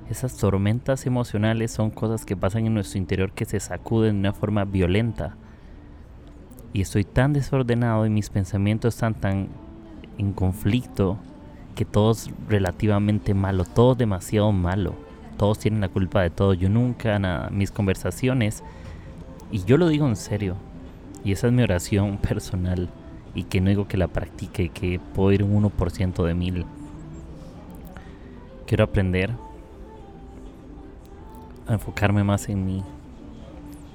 Esas 0.08 0.36
tormentas 0.36 1.06
emocionales 1.06 1.72
son 1.72 1.90
cosas 1.90 2.24
que 2.24 2.36
pasan 2.36 2.66
en 2.66 2.74
nuestro 2.74 2.98
interior 2.98 3.32
que 3.32 3.46
se 3.46 3.58
sacuden 3.58 4.14
de 4.14 4.28
una 4.28 4.32
forma 4.32 4.64
violenta. 4.64 5.36
Y 6.72 6.82
estoy 6.82 7.04
tan 7.04 7.32
desordenado 7.32 8.04
y 8.04 8.10
mis 8.10 8.30
pensamientos 8.30 8.94
están 8.94 9.14
tan 9.14 9.48
en 10.18 10.32
conflicto, 10.32 11.18
que 11.74 11.84
todo 11.84 12.12
es 12.12 12.30
relativamente 12.48 13.34
malo, 13.34 13.64
todo 13.64 13.94
demasiado 13.94 14.52
malo. 14.52 14.94
Todos 15.36 15.58
tienen 15.58 15.80
la 15.80 15.88
culpa 15.88 16.22
de 16.22 16.30
todo. 16.30 16.54
Yo 16.54 16.68
nunca, 16.68 17.18
nada, 17.18 17.50
mis 17.50 17.72
conversaciones, 17.72 18.62
y 19.54 19.64
yo 19.64 19.76
lo 19.76 19.86
digo 19.86 20.08
en 20.08 20.16
serio, 20.16 20.56
y 21.22 21.30
esa 21.30 21.46
es 21.46 21.52
mi 21.52 21.62
oración 21.62 22.18
personal, 22.18 22.88
y 23.36 23.44
que 23.44 23.60
no 23.60 23.68
digo 23.68 23.86
que 23.86 23.96
la 23.96 24.08
practique, 24.08 24.70
que 24.70 24.98
puedo 25.14 25.30
ir 25.30 25.44
un 25.44 25.62
1% 25.62 26.24
de 26.24 26.34
mil. 26.34 26.66
Quiero 28.66 28.82
aprender 28.82 29.30
a 31.68 31.74
enfocarme 31.74 32.24
más 32.24 32.48
en 32.48 32.66
mí. 32.66 32.82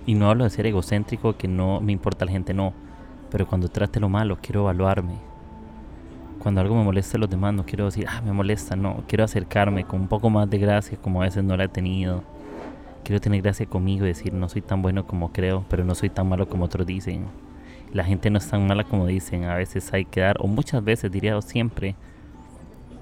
Y 0.05 0.13
no 0.13 0.29
hablo 0.29 0.45
de 0.45 0.49
ser 0.49 0.65
egocéntrico, 0.65 1.35
que 1.35 1.49
no 1.49 1.81
me 1.81 1.91
importa 1.91 2.23
la 2.23 2.31
gente, 2.31 2.53
no. 2.53 2.71
Pero 3.29 3.45
cuando 3.45 3.67
trate 3.67 3.99
lo 3.99 4.07
malo, 4.07 4.37
quiero 4.41 4.61
evaluarme 4.61 5.29
cuando 6.39 6.61
algo 6.61 6.75
me 6.75 6.85
molesta 6.85 7.17
a 7.17 7.19
los 7.19 7.29
demás, 7.29 7.53
no 7.53 7.65
quiero 7.65 7.85
decir, 7.85 8.05
ah, 8.07 8.21
me 8.21 8.31
molesta, 8.31 8.75
no. 8.77 9.03
Quiero 9.07 9.25
acercarme 9.25 9.83
con 9.83 9.99
un 9.99 10.07
poco 10.07 10.29
más 10.29 10.49
de 10.49 10.57
gracia, 10.57 10.97
como 10.97 11.21
a 11.21 11.25
veces 11.25 11.43
no 11.43 11.55
la 11.57 11.65
he 11.65 11.67
tenido. 11.67 12.23
Quiero 13.03 13.19
tener 13.21 13.41
gracia 13.41 13.65
conmigo 13.65 14.05
y 14.05 14.09
decir, 14.09 14.33
no 14.33 14.49
soy 14.49 14.61
tan 14.61 14.81
bueno 14.81 15.07
como 15.07 15.31
creo, 15.31 15.65
pero 15.69 15.83
no 15.83 15.95
soy 15.95 16.09
tan 16.09 16.29
malo 16.29 16.47
como 16.47 16.65
otros 16.65 16.85
dicen. 16.85 17.25
La 17.91 18.03
gente 18.03 18.29
no 18.29 18.37
es 18.37 18.47
tan 18.47 18.67
mala 18.67 18.83
como 18.83 19.07
dicen, 19.07 19.45
a 19.45 19.55
veces 19.55 19.91
hay 19.93 20.05
que 20.05 20.21
dar, 20.21 20.37
o 20.39 20.47
muchas 20.47 20.83
veces 20.83 21.11
diría 21.11 21.35
o 21.37 21.41
siempre, 21.41 21.95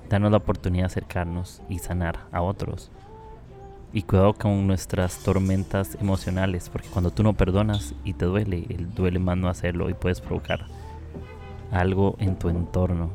darnos 0.09 0.31
la 0.31 0.37
oportunidad 0.37 0.83
de 0.83 0.87
acercarnos 0.87 1.61
y 1.67 1.79
sanar 1.79 2.19
a 2.31 2.41
otros. 2.41 2.89
Y 3.91 4.03
cuidado 4.03 4.33
con 4.33 4.67
nuestras 4.67 5.19
tormentas 5.19 5.97
emocionales, 5.99 6.69
porque 6.69 6.87
cuando 6.89 7.11
tú 7.11 7.23
no 7.23 7.33
perdonas 7.33 7.95
y 8.03 8.13
te 8.13 8.25
duele, 8.25 8.65
el 8.69 8.93
duele 8.93 9.19
más 9.19 9.37
no 9.37 9.49
hacerlo 9.49 9.89
y 9.89 9.93
puedes 9.93 10.21
provocar 10.21 10.67
algo 11.71 12.15
en 12.19 12.37
tu 12.37 12.49
entorno. 12.49 13.09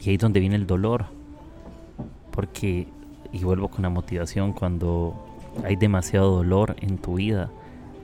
Y 0.00 0.10
ahí 0.10 0.14
es 0.16 0.20
donde 0.20 0.40
viene 0.40 0.56
el 0.56 0.66
dolor, 0.66 1.06
porque, 2.32 2.88
y 3.32 3.44
vuelvo 3.44 3.68
con 3.68 3.82
la 3.82 3.88
motivación, 3.88 4.52
cuando 4.52 5.14
hay 5.64 5.76
demasiado 5.76 6.30
dolor 6.30 6.76
en 6.80 6.98
tu 6.98 7.14
vida, 7.14 7.50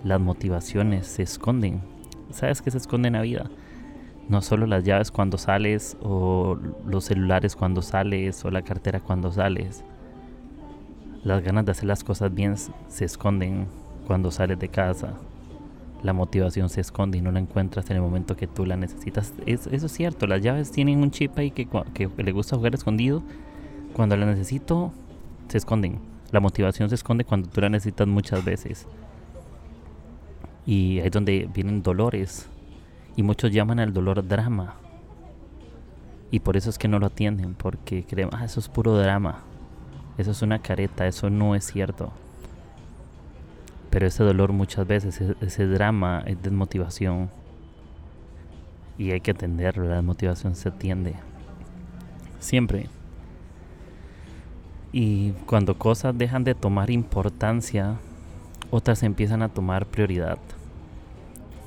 las 0.05 0.21
motivaciones 0.21 1.07
se 1.07 1.23
esconden. 1.23 1.81
¿Sabes 2.31 2.63
qué 2.63 2.71
se 2.71 2.79
esconde 2.79 3.09
en 3.09 3.15
la 3.15 3.23
vida? 3.23 3.51
No 4.29 4.43
solo 4.43 4.67
las 4.67 4.85
llaves 4.85 5.11
cuando 5.11 5.39
sales, 5.39 5.97
o 6.03 6.59
los 6.87 7.05
celulares 7.05 7.57
cuando 7.57 7.83
sales, 7.83 8.45
o 8.45 8.51
la 8.51 8.63
cartera 8.63 9.01
cuando 9.01 9.33
sales 9.33 9.85
las 11.25 11.43
ganas 11.43 11.65
de 11.65 11.73
hacer 11.73 11.87
las 11.87 12.05
cosas 12.05 12.35
bien 12.35 12.55
se 12.57 13.05
esconden 13.05 13.67
cuando 14.07 14.31
sales 14.31 14.59
de 14.59 14.69
casa. 14.69 15.15
La 16.03 16.13
motivación 16.13 16.69
se 16.69 16.81
esconde 16.81 17.19
y 17.19 17.21
no 17.21 17.33
la 17.33 17.41
encuentras 17.41 17.91
en 17.91 17.97
el 17.97 18.03
momento 18.03 18.37
que 18.37 18.47
tú 18.47 18.65
la 18.65 18.77
necesitas. 18.77 19.33
eso 19.47 19.71
es 19.71 19.93
cierto, 19.93 20.27
las 20.27 20.43
llaves 20.43 20.71
tienen 20.71 21.03
un 21.03 21.11
chip 21.11 21.37
ahí 21.37 21.51
que, 21.51 21.67
que 21.67 22.09
le 22.23 22.33
gusta 22.33 22.57
jugar 22.57 22.75
escondido. 22.75 23.23
Cuando 23.95 24.17
la 24.17 24.27
necesito, 24.27 24.93
se 25.49 25.59
esconden. 25.59 25.99
La 26.31 26.41
motivación 26.41 26.89
se 26.89 26.95
esconde 26.95 27.25
cuando 27.25 27.49
tú 27.49 27.61
la 27.61 27.69
necesitas 27.69 28.07
muchas 28.07 28.45
veces. 28.45 28.87
Y 30.67 31.01
ahí 31.01 31.07
es 31.07 31.13
donde 31.13 31.49
vienen 31.53 31.83
dolores. 31.83 32.49
Y 33.17 33.23
muchos 33.23 33.51
llaman 33.51 33.81
al 33.81 33.93
dolor 33.93 34.27
drama. 34.27 34.75
Y 36.31 36.41
por 36.41 36.57
eso 36.57 36.69
es 36.69 36.79
que 36.79 36.89
no 36.89 36.99
lo 36.99 37.07
atienden, 37.07 37.55
porque 37.55 38.05
creen, 38.05 38.29
ah, 38.33 38.45
eso 38.45 38.61
es 38.61 38.69
puro 38.69 38.97
drama. 38.97 39.43
Eso 40.19 40.33
es 40.33 40.43
una 40.43 40.59
careta, 40.59 41.07
eso 41.07 41.31
no 41.31 41.55
es 41.55 41.65
cierto. 41.65 42.13
Pero 43.91 44.07
ese 44.07 44.23
dolor 44.25 44.53
muchas 44.53 44.87
veces, 44.87 45.21
e-, 45.21 45.37
ese, 45.41 45.67
drama 45.67 46.23
es 46.27 46.43
desmotivación. 46.43 47.31
Y 48.99 49.13
hay 49.13 49.21
que 49.21 49.31
atenderlo, 49.31 49.89
la 49.89 49.97
desmotivación 49.97 50.55
se 50.55 50.69
atiende. 50.69 51.15
Siempre. 52.41 52.89
Y 54.93 55.33
cuando 55.47 55.77
cosas 55.77 56.17
dejan 56.17 56.45
de 56.45 56.55
tomar 56.55 56.91
importancia, 56.91 57.97
otras 58.71 59.03
empiezan 59.03 59.43
a 59.43 59.49
tomar 59.49 59.87
prioridad. 59.87 60.39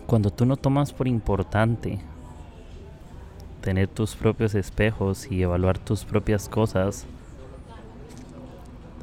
Cuando 0.08 0.32
tú 0.32 0.46
no 0.46 0.58
tomas 0.58 0.92
por 0.92 1.08
importante 1.08 2.00
tener 3.62 3.88
tus 3.88 4.16
propios 4.16 4.56
espejos 4.56 5.32
y 5.32 5.44
evaluar 5.44 5.78
tus 5.78 6.04
propias 6.04 6.50
cosas, 6.50 7.06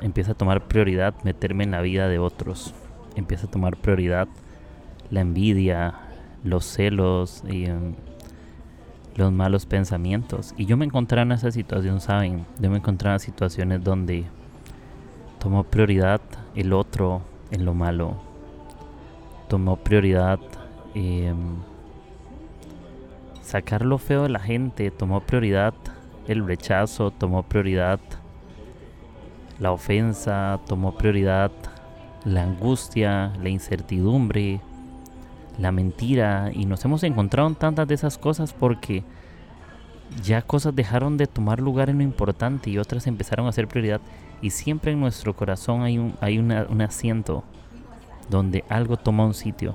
empieza 0.02 0.32
a 0.32 0.34
tomar 0.34 0.66
prioridad 0.66 1.14
meterme 1.22 1.64
en 1.64 1.70
la 1.70 1.80
vida 1.80 2.08
de 2.08 2.18
otros. 2.18 2.74
Empieza 3.14 3.46
a 3.46 3.50
tomar 3.50 3.76
prioridad 3.76 4.28
la 5.10 5.20
envidia, 5.20 5.94
los 6.44 6.64
celos 6.64 7.42
y 7.48 7.66
em, 7.66 7.94
los 9.18 9.30
malos 9.32 9.66
pensamientos. 9.66 10.54
Y 10.56 10.64
yo 10.64 10.78
me 10.78 10.86
encontré 10.86 11.20
en 11.20 11.32
esa 11.32 11.50
situación, 11.50 12.00
¿saben? 12.00 12.46
Yo 12.58 12.70
me 12.70 12.78
encontré 12.78 13.12
en 13.12 13.20
situaciones 13.20 13.84
donde 13.84 14.24
tomó 15.38 15.64
prioridad 15.64 16.22
el 16.54 16.72
otro 16.72 17.20
en 17.50 17.66
lo 17.66 17.74
malo. 17.74 18.16
Tomó 19.48 19.76
prioridad 19.76 20.40
em, 20.94 21.56
sacar 23.42 23.84
lo 23.84 23.98
feo 23.98 24.22
de 24.22 24.30
la 24.30 24.40
gente. 24.40 24.90
Tomó 24.90 25.20
prioridad 25.20 25.74
el 26.26 26.46
rechazo. 26.46 27.10
Tomó 27.10 27.42
prioridad 27.42 28.00
la 29.58 29.72
ofensa 29.72 30.60
tomó 30.66 30.96
prioridad, 30.96 31.50
la 32.24 32.44
angustia, 32.44 33.32
la 33.42 33.48
incertidumbre, 33.48 34.60
la 35.58 35.72
mentira 35.72 36.50
y 36.54 36.66
nos 36.66 36.84
hemos 36.84 37.02
encontrado 37.02 37.48
en 37.48 37.54
tantas 37.54 37.88
de 37.88 37.94
esas 37.94 38.16
cosas 38.16 38.52
porque 38.52 39.02
ya 40.22 40.42
cosas 40.42 40.74
dejaron 40.74 41.16
de 41.16 41.26
tomar 41.26 41.60
lugar 41.60 41.90
en 41.90 41.98
lo 41.98 42.04
importante 42.04 42.70
y 42.70 42.78
otras 42.78 43.06
empezaron 43.06 43.46
a 43.46 43.52
ser 43.52 43.68
prioridad 43.68 44.00
y 44.40 44.50
siempre 44.50 44.92
en 44.92 45.00
nuestro 45.00 45.34
corazón 45.34 45.82
hay 45.82 45.98
un, 45.98 46.14
hay 46.20 46.38
un 46.38 46.80
asiento 46.80 47.42
donde 48.30 48.64
algo 48.68 48.96
toma 48.96 49.26
un 49.26 49.34
sitio. 49.34 49.74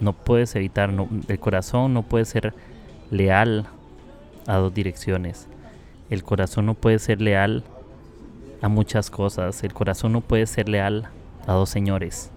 No 0.00 0.12
puedes 0.12 0.54
evitar, 0.54 0.92
el 1.28 1.38
corazón 1.38 1.94
no 1.94 2.02
puede 2.02 2.26
ser 2.26 2.52
leal 3.10 3.66
a 4.46 4.56
dos 4.56 4.74
direcciones. 4.74 5.48
El 6.10 6.22
corazón 6.22 6.66
no 6.66 6.74
puede 6.74 6.98
ser 6.98 7.20
leal 7.20 7.64
a 8.60 8.68
muchas 8.68 9.10
cosas. 9.10 9.64
El 9.64 9.72
corazón 9.72 10.12
no 10.12 10.20
puede 10.20 10.46
ser 10.46 10.68
leal 10.68 11.08
a 11.46 11.54
dos 11.54 11.70
señores. 11.70 12.30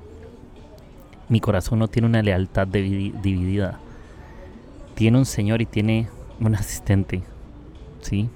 Mi 1.29 1.39
corazón 1.39 1.79
no 1.79 1.87
tiene 1.87 2.07
una 2.07 2.23
lealtad 2.23 2.67
dividida. 2.67 3.79
Tiene 4.95 5.19
un 5.19 5.25
señor 5.25 5.61
y 5.61 5.67
tiene 5.67 6.09
un 6.39 6.55
asistente. 6.55 7.21
¿Sí? 8.01 8.29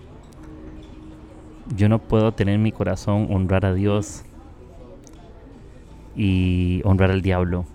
Yo 1.76 1.90
no 1.90 2.00
puedo 2.00 2.32
tener 2.34 2.56
en 2.56 2.62
mi 2.62 2.72
corazón 2.72 3.28
honrar 3.32 3.66
a 3.66 3.74
Dios 3.74 4.24
y 6.16 6.82
honrar 6.86 7.10
al 7.10 7.24
diablo. 7.24 7.66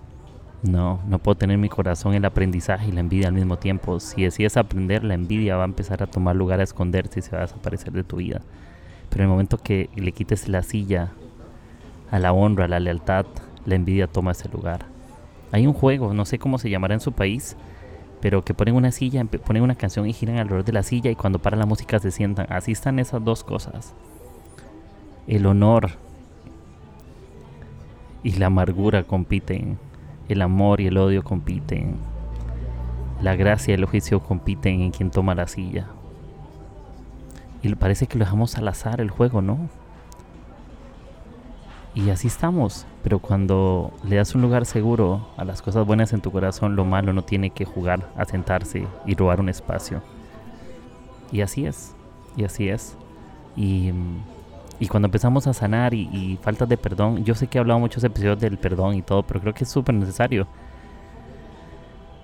No, 0.62 1.00
no 1.06 1.18
puedo 1.18 1.36
tener 1.36 1.54
en 1.54 1.60
mi 1.60 1.68
corazón 1.68 2.14
el 2.14 2.24
aprendizaje 2.24 2.88
y 2.88 2.92
la 2.92 3.00
envidia 3.00 3.28
al 3.28 3.34
mismo 3.34 3.58
tiempo. 3.58 3.98
Si 4.00 4.22
decides 4.22 4.56
aprender, 4.56 5.02
la 5.02 5.14
envidia 5.14 5.56
va 5.56 5.62
a 5.62 5.66
empezar 5.66 6.02
a 6.02 6.06
tomar 6.06 6.36
lugar 6.36 6.60
a 6.60 6.64
esconderse 6.64 7.20
y 7.20 7.22
se 7.22 7.32
va 7.32 7.38
a 7.38 7.46
desaparecer 7.46 7.92
de 7.92 8.04
tu 8.04 8.16
vida. 8.16 8.40
Pero 9.08 9.22
en 9.22 9.30
el 9.30 9.32
momento 9.32 9.58
que 9.58 9.90
le 9.96 10.12
quites 10.12 10.48
la 10.48 10.62
silla 10.62 11.10
a 12.10 12.18
la 12.18 12.32
honra, 12.32 12.66
a 12.66 12.68
la 12.68 12.80
lealtad, 12.80 13.26
la 13.66 13.74
envidia 13.74 14.06
toma 14.06 14.32
ese 14.32 14.48
lugar. 14.48 14.97
Hay 15.52 15.66
un 15.66 15.72
juego, 15.72 16.12
no 16.14 16.24
sé 16.24 16.38
cómo 16.38 16.58
se 16.58 16.70
llamará 16.70 16.94
en 16.94 17.00
su 17.00 17.12
país, 17.12 17.56
pero 18.20 18.44
que 18.44 18.54
ponen 18.54 18.74
una 18.74 18.92
silla, 18.92 19.24
ponen 19.24 19.62
una 19.62 19.74
canción 19.74 20.06
y 20.06 20.12
giran 20.12 20.38
alrededor 20.38 20.64
de 20.64 20.72
la 20.72 20.82
silla 20.82 21.10
y 21.10 21.14
cuando 21.16 21.38
para 21.38 21.56
la 21.56 21.66
música 21.66 21.98
se 21.98 22.10
sientan. 22.10 22.46
Así 22.50 22.72
están 22.72 22.98
esas 22.98 23.24
dos 23.24 23.44
cosas. 23.44 23.94
El 25.26 25.46
honor 25.46 25.90
y 28.22 28.32
la 28.32 28.46
amargura 28.46 29.04
compiten. 29.04 29.78
El 30.28 30.42
amor 30.42 30.80
y 30.80 30.88
el 30.88 30.98
odio 30.98 31.22
compiten. 31.22 31.96
La 33.22 33.36
gracia 33.36 33.72
y 33.72 33.74
el 33.74 33.86
juicio 33.86 34.20
compiten 34.20 34.80
en 34.80 34.90
quien 34.90 35.10
toma 35.10 35.34
la 35.34 35.46
silla. 35.46 35.86
Y 37.62 37.74
parece 37.74 38.06
que 38.06 38.18
lo 38.18 38.24
dejamos 38.24 38.56
al 38.56 38.68
azar 38.68 39.00
el 39.00 39.10
juego, 39.10 39.42
¿no? 39.42 39.58
Y 41.94 42.10
así 42.10 42.28
estamos. 42.28 42.86
Pero 43.02 43.20
cuando 43.20 43.92
le 44.04 44.16
das 44.16 44.34
un 44.34 44.42
lugar 44.42 44.66
seguro 44.66 45.28
a 45.36 45.44
las 45.44 45.62
cosas 45.62 45.86
buenas 45.86 46.12
en 46.12 46.20
tu 46.20 46.30
corazón, 46.32 46.76
lo 46.76 46.84
malo 46.84 47.12
no 47.12 47.22
tiene 47.22 47.50
que 47.50 47.64
jugar 47.64 48.10
a 48.16 48.24
sentarse 48.24 48.86
y 49.06 49.14
robar 49.14 49.40
un 49.40 49.48
espacio. 49.48 50.02
Y 51.30 51.40
así 51.42 51.66
es. 51.66 51.94
Y 52.36 52.44
así 52.44 52.68
es. 52.68 52.96
Y, 53.56 53.92
y 54.80 54.88
cuando 54.88 55.06
empezamos 55.06 55.46
a 55.46 55.54
sanar 55.54 55.94
y, 55.94 56.08
y 56.12 56.38
faltas 56.42 56.68
de 56.68 56.76
perdón, 56.76 57.24
yo 57.24 57.34
sé 57.34 57.46
que 57.46 57.58
he 57.58 57.60
hablado 57.60 57.80
muchos 57.80 58.02
episodios 58.04 58.40
del 58.40 58.58
perdón 58.58 58.94
y 58.94 59.02
todo, 59.02 59.22
pero 59.22 59.40
creo 59.40 59.54
que 59.54 59.64
es 59.64 59.70
súper 59.70 59.94
necesario 59.94 60.46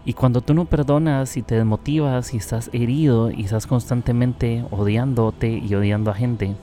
y 0.07 0.13
cuando 0.13 0.43
tú 0.43 0.53
no 0.53 0.67
perdonas 0.67 1.37
y 1.39 1.43
te 1.43 1.55
desmotivas 1.55 2.35
y 2.35 2.37
estás 2.37 2.69
herido 2.75 3.31
y 3.31 3.45
estás 3.45 3.67
constantemente 3.67 4.65
odiándote 4.71 5.49
y 5.49 5.75
odiando 5.75 6.11
a 6.11 6.15
gente, 6.15 6.55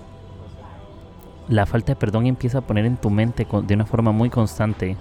la 1.47 1.65
falta 1.65 1.93
de 1.93 1.95
perdón 1.95 2.27
empieza 2.27 2.59
a 2.59 2.61
poner 2.61 2.85
en 2.85 2.97
tu 2.97 3.09
mente 3.09 3.47
de 3.63 3.73
una 3.73 3.85
forma 3.85 4.11
muy 4.11 4.29
constante 4.29 4.97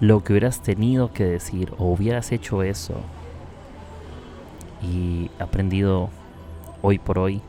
lo 0.00 0.22
que 0.22 0.32
hubieras 0.32 0.62
tenido 0.62 1.12
que 1.12 1.24
decir 1.24 1.72
o 1.78 1.86
hubieras 1.86 2.32
hecho 2.32 2.62
eso. 2.62 2.94
Y 4.82 5.30
aprendido 5.38 6.10
hoy 6.82 6.98
por 6.98 7.18
hoy 7.18 7.40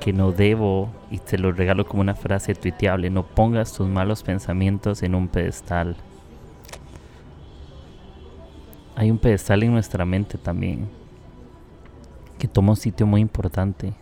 que 0.00 0.12
no 0.12 0.32
debo, 0.32 0.88
y 1.10 1.18
te 1.18 1.36
lo 1.36 1.52
regalo 1.52 1.86
como 1.86 2.00
una 2.00 2.14
frase 2.14 2.54
tuiteable, 2.54 3.10
no 3.10 3.26
pongas 3.26 3.74
tus 3.74 3.86
malos 3.86 4.22
pensamientos 4.22 5.02
en 5.02 5.14
un 5.14 5.28
pedestal 5.28 5.96
hay 9.00 9.10
un 9.10 9.16
pedestal 9.16 9.62
en 9.62 9.72
nuestra 9.72 10.04
mente 10.04 10.36
también 10.36 10.86
que 12.38 12.46
toma 12.46 12.72
un 12.72 12.76
sitio 12.76 13.06
muy 13.06 13.22
importante 13.22 13.94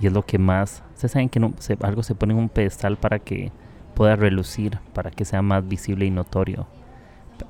y 0.00 0.06
es 0.06 0.12
lo 0.12 0.24
que 0.24 0.38
más, 0.38 0.82
ustedes 0.94 1.12
saben 1.12 1.28
que 1.28 1.40
no, 1.40 1.52
algo 1.82 2.02
se 2.02 2.14
pone 2.14 2.32
en 2.32 2.38
un 2.38 2.48
pedestal 2.48 2.96
para 2.96 3.18
que 3.18 3.52
pueda 3.94 4.16
relucir, 4.16 4.78
para 4.94 5.10
que 5.10 5.24
sea 5.24 5.42
más 5.42 5.66
visible 5.68 6.06
y 6.06 6.10
notorio 6.10 6.66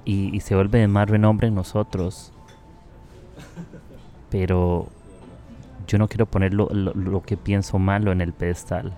y, 0.05 0.41
se 0.41 0.55
vuelve 0.55 0.79
de 0.79 0.89
más 0.89 1.09
renombre 1.09 1.49
en 1.49 1.55
nosotros. 1.55 2.33
Pero 4.31 4.89
yo 5.87 5.99
no 5.99 6.09
quiero 6.09 6.27
poner 6.27 6.55
lo, 6.55 6.69
lo 6.69 7.23
que 7.23 7.37
pienso 7.37 7.79
malo 7.79 8.13
en 8.13 8.21
el 8.21 8.33
pedestal. 8.33 8.95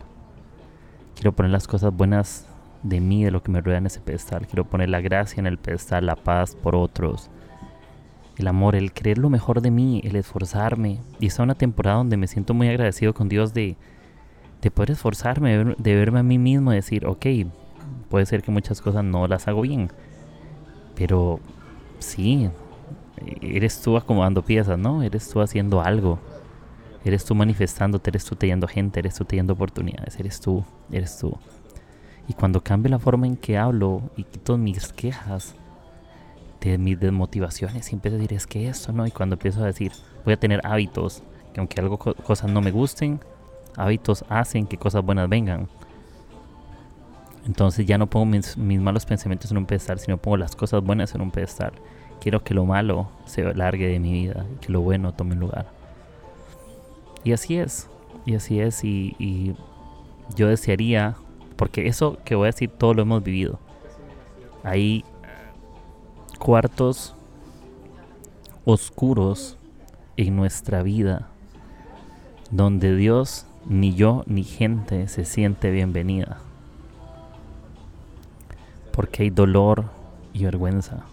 Quiero 1.15 1.33
poner 1.33 1.53
las 1.53 1.67
cosas 1.67 1.95
buenas 1.95 2.47
de 2.83 3.01
mí, 3.01 3.25
de 3.25 3.31
lo 3.31 3.43
que 3.43 3.51
me 3.51 3.61
rodea 3.61 3.79
en 3.79 3.87
ese 3.87 4.01
pedestal. 4.01 4.47
Quiero 4.47 4.65
poner 4.65 4.89
la 4.89 5.01
gracia 5.01 5.41
en 5.41 5.47
el 5.47 5.59
pedestal, 5.59 6.07
la 6.07 6.17
paz 6.17 6.55
por 6.57 6.75
otros, 6.75 7.31
el 8.39 8.47
amor, 8.47 8.75
el 8.75 8.93
creer 8.93 9.19
lo 9.19 9.31
mejor 9.31 9.61
de 9.61 9.71
mí, 9.71 10.01
el 10.05 10.17
esforzarme. 10.17 11.01
Y 11.21 11.27
esta 11.27 11.43
es 11.43 11.45
una 11.45 11.55
temporada 11.55 11.99
donde 11.99 12.17
me 12.17 12.27
siento 12.27 12.55
muy 12.55 12.69
agradecido 12.69 13.15
con 13.15 13.29
Dios 13.29 13.53
de, 13.55 13.77
de 14.63 14.71
poder 14.71 14.93
esforzarme, 14.93 15.75
de, 15.77 15.95
verme 15.95 16.21
a 16.21 16.23
mí 16.23 16.39
mismo 16.39 16.73
y 16.73 16.77
decir, 16.77 17.07
ok, 17.07 17.27
puede 18.09 18.27
ser 18.27 18.43
que 18.43 18.51
muchas 18.51 18.81
cosas 18.81 19.05
no 19.05 19.27
las 19.27 19.49
hago 19.49 19.63
bien, 19.63 19.91
pero 20.95 21.41
sí, 21.99 22.49
eres 23.41 23.81
tú 23.81 23.97
acomodando 23.97 24.43
piezas, 24.43 24.79
¿no? 24.79 25.03
Eres 25.03 25.29
tú 25.29 25.41
haciendo 25.41 25.83
algo. 25.83 26.19
Eres 27.05 27.25
tú 27.25 27.35
manifestándote, 27.35 28.11
eres 28.11 28.25
tú 28.25 28.37
teniendo 28.37 28.69
gente, 28.69 29.01
eres 29.01 29.17
tú 29.17 29.25
teniendo 29.25 29.55
oportunidades, 29.55 30.19
eres 30.21 30.41
tú, 30.41 30.65
eres 30.93 31.19
tú. 31.19 31.37
Y 32.29 32.35
cuando 32.35 32.63
cambio 32.63 32.91
la 32.91 33.01
forma 33.01 33.27
en 33.27 33.37
que 33.37 33.59
hablo 33.59 34.03
y 34.17 34.23
quito 34.23 34.57
mis 34.57 34.93
quejas, 34.93 35.57
de 36.71 36.79
mis 36.79 36.99
desmotivaciones 36.99 37.91
y 37.91 37.95
empiezo 37.95 38.17
a 38.17 38.19
decir, 38.19 38.37
es 38.37 38.47
que 38.47 38.69
esto, 38.69 38.93
¿no? 38.93 39.07
Y 39.07 39.11
cuando 39.11 39.35
empiezo 39.35 39.63
a 39.63 39.67
decir, 39.67 39.93
voy 40.25 40.35
a 40.35 40.37
tener 40.41 40.61
hábitos, 40.65 41.23
que 41.53 41.61
aunque 41.61 41.81
algo, 41.81 41.99
cosas 41.99 42.51
no 42.51 42.61
me 42.61 42.71
gusten, 42.71 43.21
hábitos 43.77 44.25
hacen 44.29 44.67
que 44.67 44.79
cosas 44.79 45.05
buenas 45.05 45.29
vengan. 45.29 45.69
Entonces 47.47 47.87
ya 47.87 47.99
no 47.99 48.09
pongo 48.09 48.27
mis, 48.27 48.57
mis 48.57 48.81
malos 48.81 49.05
pensamientos 49.05 49.51
en 49.51 49.59
un 49.59 49.67
pedestal, 49.67 49.99
sino 49.99 50.17
pongo 50.17 50.37
las 50.37 50.55
cosas 50.55 50.83
buenas 50.83 51.15
en 51.15 51.21
un 51.21 51.31
pedestal. 51.31 51.73
Quiero 52.21 52.45
que 52.45 52.55
lo 52.55 52.65
malo 52.65 53.09
se 53.25 53.43
largue 53.55 53.89
de 53.89 53.99
mi 53.99 54.13
vida, 54.13 54.47
que 54.61 54.73
lo 54.73 54.81
bueno 54.81 55.13
tome 55.13 55.35
lugar. 55.35 55.67
Y 57.25 57.33
así 57.33 57.57
es, 57.57 57.89
y 58.25 58.35
así 58.35 58.61
es, 58.61 58.85
y, 58.85 59.17
y 59.19 59.55
yo 60.37 60.49
desearía, 60.49 61.17
porque 61.57 61.89
eso 61.89 62.19
que 62.25 62.37
voy 62.37 62.45
a 62.45 62.53
decir 62.53 62.71
todo 62.71 62.95
lo 62.95 63.03
hemos 63.03 63.23
vivido. 63.25 63.59
Hay 64.63 65.05
cuartos 66.43 67.15
oscuros 68.65 69.57
en 70.17 70.35
nuestra 70.35 70.83
vida 70.83 71.29
donde 72.51 72.97
Dios, 72.97 73.47
ni 73.65 73.95
yo, 73.95 74.25
ni 74.27 74.43
gente 74.43 75.07
se 75.07 75.25
siente 75.25 75.71
bienvenida. 75.71 76.39
Porque 78.91 79.23
hay 79.23 79.31
dolor 79.31 79.85
y 80.33 80.43
vergüenza. 80.43 81.05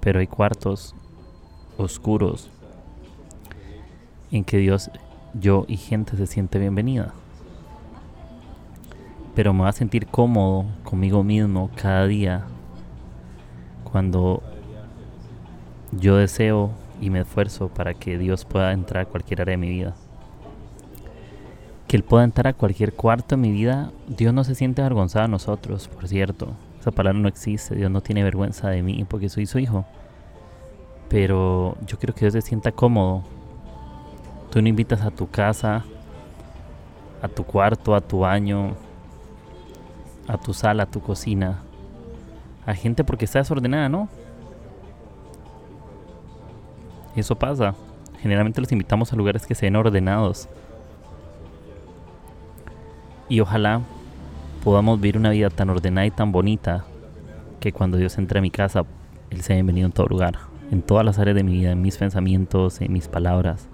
Pero 0.00 0.18
hay 0.18 0.26
cuartos 0.26 0.96
oscuros 1.78 2.50
en 4.32 4.42
que 4.42 4.58
Dios, 4.58 4.90
yo 5.34 5.66
y 5.68 5.76
gente 5.76 6.16
se 6.16 6.26
siente 6.26 6.58
bienvenida. 6.58 7.14
Pero 9.36 9.54
me 9.54 9.62
va 9.62 9.68
a 9.68 9.72
sentir 9.72 10.08
cómodo 10.08 10.64
conmigo 10.82 11.22
mismo 11.22 11.70
cada 11.76 12.08
día 12.08 12.48
cuando 13.90 14.42
yo 15.92 16.16
deseo 16.16 16.70
y 17.00 17.10
me 17.10 17.20
esfuerzo 17.20 17.68
para 17.68 17.94
que 17.94 18.18
Dios 18.18 18.44
pueda 18.44 18.72
entrar 18.72 19.02
a 19.02 19.08
cualquier 19.08 19.42
área 19.42 19.52
de 19.52 19.58
mi 19.58 19.68
vida. 19.68 19.94
Que 21.86 21.96
Él 21.96 22.02
pueda 22.02 22.24
entrar 22.24 22.48
a 22.48 22.52
cualquier 22.52 22.92
cuarto 22.92 23.36
de 23.36 23.42
mi 23.42 23.52
vida, 23.52 23.92
Dios 24.08 24.34
no 24.34 24.44
se 24.44 24.54
siente 24.54 24.82
avergonzado 24.82 25.24
de 25.24 25.30
nosotros, 25.30 25.88
por 25.88 26.08
cierto. 26.08 26.48
Esa 26.80 26.90
palabra 26.90 27.18
no 27.18 27.28
existe, 27.28 27.74
Dios 27.74 27.90
no 27.90 28.00
tiene 28.00 28.24
vergüenza 28.24 28.68
de 28.68 28.82
mí 28.82 29.04
porque 29.08 29.28
soy 29.28 29.46
su 29.46 29.58
hijo. 29.58 29.84
Pero 31.08 31.76
yo 31.86 31.98
quiero 31.98 32.14
que 32.14 32.22
Dios 32.22 32.32
se 32.32 32.42
sienta 32.42 32.72
cómodo. 32.72 33.22
Tú 34.50 34.60
no 34.60 34.68
invitas 34.68 35.02
a 35.02 35.10
tu 35.10 35.28
casa, 35.30 35.84
a 37.22 37.28
tu 37.28 37.44
cuarto, 37.44 37.94
a 37.94 38.00
tu 38.00 38.20
baño, 38.20 38.74
a 40.26 40.38
tu 40.38 40.52
sala, 40.52 40.84
a 40.84 40.86
tu 40.86 41.00
cocina, 41.00 41.60
a 42.66 42.74
gente 42.74 43.04
porque 43.04 43.24
está 43.24 43.38
desordenada, 43.38 43.88
¿no? 43.88 44.08
Eso 47.14 47.36
pasa. 47.36 47.74
Generalmente 48.20 48.60
los 48.60 48.72
invitamos 48.72 49.12
a 49.12 49.16
lugares 49.16 49.46
que 49.46 49.54
sean 49.54 49.76
ordenados. 49.76 50.48
Y 53.28 53.40
ojalá 53.40 53.80
podamos 54.64 55.00
vivir 55.00 55.16
una 55.16 55.30
vida 55.30 55.48
tan 55.48 55.70
ordenada 55.70 56.06
y 56.06 56.10
tan 56.10 56.32
bonita 56.32 56.84
que 57.60 57.72
cuando 57.72 57.96
Dios 57.96 58.18
entre 58.18 58.40
a 58.40 58.42
mi 58.42 58.50
casa, 58.50 58.84
Él 59.30 59.42
sea 59.42 59.54
bienvenido 59.54 59.86
en 59.86 59.92
todo 59.92 60.08
lugar, 60.08 60.38
en 60.70 60.82
todas 60.82 61.04
las 61.04 61.18
áreas 61.18 61.36
de 61.36 61.44
mi 61.44 61.52
vida, 61.52 61.70
en 61.70 61.82
mis 61.82 61.96
pensamientos, 61.96 62.80
en 62.80 62.92
mis 62.92 63.08
palabras, 63.08 63.68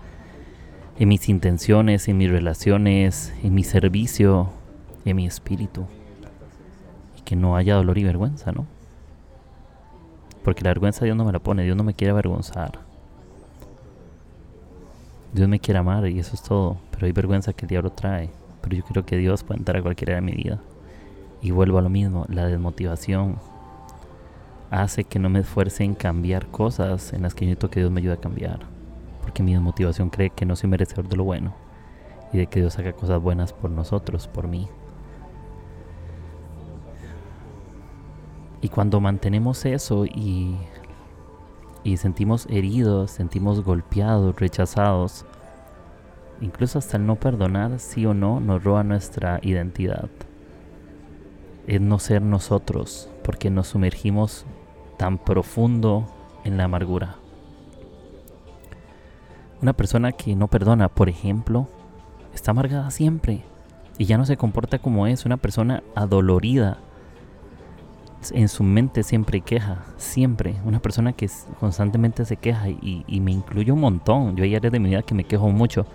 en 0.99 1.09
mis 1.09 1.29
intenciones, 1.29 2.09
en 2.09 2.19
mis 2.19 2.31
relaciones, 2.31 3.33
en 3.43 3.55
mi 3.55 3.65
servicio, 3.65 4.51
en 5.05 5.17
mi 5.17 5.27
espíritu. 5.27 5.87
Y 7.19 7.23
que 7.23 7.37
no 7.37 7.57
haya 7.57 7.75
dolor 7.75 7.99
y 7.99 8.05
vergüenza, 8.05 8.53
¿no? 8.53 8.67
Porque 10.45 10.63
la 10.63 10.71
vergüenza 10.71 11.05
Dios 11.05 11.17
no 11.17 11.25
me 11.25 11.33
la 11.33 11.39
pone, 11.39 11.63
Dios 11.65 11.77
no 11.77 11.85
me 11.85 11.95
quiere 11.95 12.11
avergonzar. 12.11 12.81
Dios 15.33 15.49
me 15.49 15.61
quiere 15.61 15.79
amar 15.79 16.07
y 16.09 16.19
eso 16.19 16.35
es 16.35 16.43
todo. 16.43 16.77
Pero 16.91 17.07
hay 17.07 17.13
vergüenza 17.13 17.53
que 17.53 17.65
el 17.65 17.71
diablo 17.71 17.91
trae. 17.91 18.31
Pero 18.61 18.77
yo 18.77 18.85
quiero 18.85 19.07
que 19.07 19.17
Dios 19.17 19.45
pueda 19.45 19.59
entrar 19.59 19.79
a 19.79 19.83
cualquier 19.83 20.15
de 20.15 20.21
mi 20.21 20.33
vida. 20.33 20.61
Y 21.41 21.51
vuelvo 21.51 21.79
a 21.79 21.83
lo 21.83 21.89
mismo, 21.89 22.27
la 22.29 22.47
desmotivación 22.47 23.37
hace 24.71 25.05
que 25.05 25.19
no 25.19 25.29
me 25.29 25.41
esfuerce 25.41 25.85
en 25.85 25.95
cambiar 25.95 26.47
cosas 26.47 27.13
en 27.13 27.23
las 27.23 27.35
que 27.35 27.45
yo 27.45 27.51
necesito 27.51 27.71
que 27.71 27.81
Dios 27.81 27.91
me 27.91 28.01
ayude 28.01 28.15
a 28.15 28.21
cambiar. 28.21 28.61
Porque 29.21 29.43
mi 29.43 29.53
desmotivación 29.53 30.11
cree 30.11 30.31
que 30.31 30.47
no 30.47 30.57
soy 30.57 30.71
merecedor 30.71 31.09
de 31.09 31.17
lo 31.17 31.25
bueno 31.25 31.55
y 32.33 32.39
de 32.39 32.47
que 32.47 32.61
Dios 32.61 32.79
haga 32.79 32.93
cosas 32.93 33.21
buenas 33.21 33.53
por 33.53 33.71
nosotros, 33.71 34.29
por 34.29 34.49
mí. 34.49 34.69
Y 38.63 38.69
cuando 38.69 39.01
mantenemos 39.01 39.67
eso 39.67 40.07
y, 40.07 40.57
y 41.83 41.97
sentimos 41.97 42.47
heridos, 42.49 43.11
sentimos 43.11 43.63
golpeados, 43.65 44.37
rechazados, 44.37 45.27
incluso 46.41 46.79
hasta 46.79 46.97
el 46.97 47.05
no 47.05 47.17
perdonar, 47.17 47.81
sí 47.81 48.07
o 48.07 48.15
no, 48.15 48.39
nos 48.39 48.63
roba 48.63 48.85
nuestra 48.85 49.41
identidad. 49.43 50.09
Es 51.67 51.81
no 51.81 51.99
ser 51.99 52.23
nosotros, 52.23 53.11
porque 53.25 53.51
nos 53.51 53.67
sumergimos 53.67 54.47
tan 54.97 55.19
profundo 55.19 56.07
en 56.45 56.57
la 56.57 56.65
amargura. 56.65 57.17
Una 59.61 59.73
persona 59.73 60.13
que 60.13 60.37
no 60.37 60.47
perdona, 60.47 60.89
por 60.89 61.09
ejemplo, 61.09 61.67
está 62.33 62.53
amargada 62.53 62.93
siempre 62.93 63.43
y 63.99 64.05
ya 64.05 64.19
no 64.19 64.25
se 64.25 64.37
comporta 64.37 64.79
como 64.79 65.09
es, 65.09 65.27
una 65.27 65.37
persona 65.37 65.83
adolorida 65.97 66.79
en 68.31 68.49
su 68.49 68.63
mente 68.63 69.03
siempre 69.03 69.41
queja, 69.41 69.85
siempre. 69.97 70.55
Una 70.65 70.81
persona 70.81 71.13
que 71.13 71.29
constantemente 71.59 72.25
se 72.25 72.37
queja 72.37 72.69
y, 72.69 73.21
me 73.21 73.33
incluye 73.33 73.73
un 73.73 73.81
montón. 73.81 74.37
Yo 74.37 74.45
hay 74.45 74.55
áreas 74.55 74.73
de 74.73 74.79
mi 74.79 74.91
vida 74.91 75.03
que 75.03 75.15
me 75.15 75.25
quejo 75.25 75.51
mucho. 75.51 75.87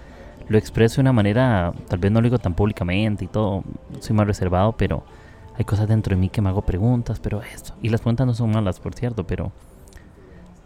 Lo 0.50 0.58
expreso 0.58 0.96
de 0.96 1.02
una 1.02 1.14
manera, 1.14 1.74
tal 1.88 2.00
vez 2.00 2.12
no 2.12 2.22
lo 2.22 2.26
digo 2.26 2.40
tan 2.40 2.54
públicamente 2.54 3.26
y 3.26 3.28
todo, 3.28 3.64
soy 4.00 4.16
más 4.16 4.28
reservado, 4.28 4.74
pero 4.74 5.04
hay 5.58 5.66
cosas 5.66 5.88
dentro 5.88 6.16
de 6.16 6.22
mí 6.22 6.30
que 6.30 6.42
me 6.42 6.50
hago 6.50 6.62
preguntas, 6.62 7.20
pero 7.20 7.42
esto. 7.42 7.74
Y 7.82 7.90
las 7.90 8.02
preguntas 8.02 8.28
no 8.28 8.34
son 8.34 8.52
malas, 8.52 8.80
por 8.80 8.94
cierto, 8.94 9.26
pero 9.26 9.52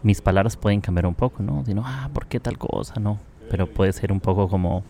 mis 0.03 0.21
palabras 0.21 0.57
pueden 0.57 0.81
cambiar 0.81 1.05
un 1.05 1.15
poco, 1.15 1.41
¿no? 1.43 1.63
Si 1.65 1.73
no, 1.73 1.83
ah, 1.85 2.09
¿por 2.13 2.27
qué 2.27 2.39
tal 2.39 2.57
cosa? 2.57 2.99
No. 2.99 3.19
Pero 3.49 3.67
puede 3.67 3.93
ser 3.93 4.11
un 4.11 4.19
poco 4.19 4.47
como, 4.47 4.83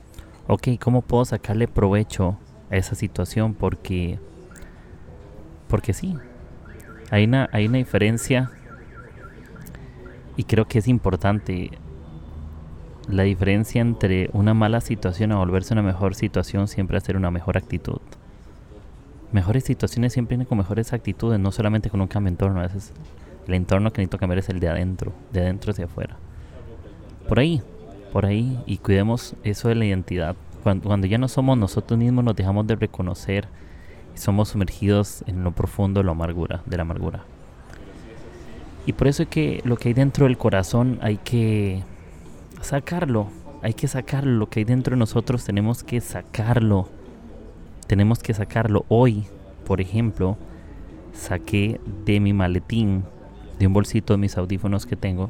ok, 0.47 0.69
¿cómo 0.79 1.01
puedo 1.01 1.23
sacarle 1.25 1.67
provecho 1.67 2.38
a 2.69 2.77
esa 2.77 2.95
situación? 2.95 3.53
Porque, 3.53 4.19
porque 5.67 5.93
sí, 5.93 6.17
hay 7.12 7.26
una, 7.26 7.50
hay 7.52 7.67
una 7.67 7.78
diferencia 7.78 8.50
y 10.38 10.45
creo 10.45 10.65
que 10.65 10.80
es 10.80 10.88
importante 10.88 11.71
la 13.10 13.24
diferencia 13.24 13.82
entre 13.82 14.30
una 14.32 14.54
mala 14.54 14.80
situación 14.80 15.34
a 15.34 15.38
volverse 15.38 15.74
una 15.74 15.84
mejor 15.84 16.15
situación 16.15 16.69
siempre 16.69 16.97
hacer 16.97 17.17
una 17.17 17.30
mejor 17.30 17.58
actitud. 17.58 18.00
Mejores 19.34 19.65
situaciones 19.65 20.13
siempre 20.13 20.36
vienen 20.36 20.47
con 20.47 20.58
mejores 20.58 20.93
actitudes, 20.93 21.38
no 21.38 21.52
solamente 21.52 21.89
con 21.89 22.00
un 22.00 22.08
cambio 22.08 22.30
de 22.30 22.36
entorno. 22.36 22.60
A 22.62 22.63
veces 22.63 22.93
el 23.45 23.56
entorno 23.56 23.91
que 23.91 24.02
necesito 24.02 24.17
cambiar 24.17 24.39
es 24.39 24.50
el 24.50 24.62
de 24.62 24.69
adentro, 24.69 25.12
de 25.34 25.41
adentro 25.41 25.71
hacia 25.71 25.86
afuera. 25.86 26.15
Por 27.28 27.39
ahí, 27.39 27.62
por 28.13 28.26
ahí, 28.26 28.58
y 28.65 28.78
cuidemos 28.78 29.36
eso 29.43 29.67
de 29.67 29.76
la 29.76 29.86
identidad. 29.86 30.38
Cuando, 30.63 30.88
cuando 30.88 31.08
ya 31.08 31.17
no 31.17 31.28
somos 31.28 31.58
nosotros 31.58 31.97
mismos, 32.00 32.24
nos 32.24 32.36
dejamos 32.38 32.67
de 32.67 32.76
reconocer 32.78 33.47
somos 34.15 34.50
sumergidos 34.50 35.24
en 35.28 35.43
lo 35.43 35.52
profundo 35.52 36.00
de 36.00 36.06
la 36.06 36.12
amargura, 36.12 36.62
de 36.65 36.78
la 36.78 36.84
amargura. 36.84 37.24
Y 38.86 38.93
por 38.93 39.08
eso 39.08 39.24
es 39.24 39.30
que 39.30 39.62
lo 39.63 39.78
que 39.78 39.89
hay 39.89 39.93
dentro 39.93 40.26
del 40.26 40.38
corazón 40.38 41.00
hay 41.02 41.17
que 41.17 41.84
sacarlo, 42.62 43.28
hay 43.62 43.74
que 43.74 43.88
sacarlo, 43.88 44.32
lo 44.32 44.50
que 44.50 44.60
hay 44.60 44.65
dentro 44.65 44.95
de 44.95 45.00
nosotros 45.00 45.45
tenemos 45.45 45.84
que 45.84 46.02
sacarlo. 46.02 46.89
Tenemos 47.88 48.19
que 48.19 48.34
sacarlo. 48.34 48.86
Hoy, 48.88 49.26
por 49.65 49.82
ejemplo, 49.82 50.38
saqué 51.13 51.80
de 52.06 52.19
mi 52.19 52.34
maletín, 52.34 53.04
de 53.60 53.67
un 53.67 53.74
bolsito 53.74 54.13
de 54.13 54.17
mis 54.17 54.38
audífonos 54.38 54.86
que 54.86 54.95
tengo, 54.95 55.30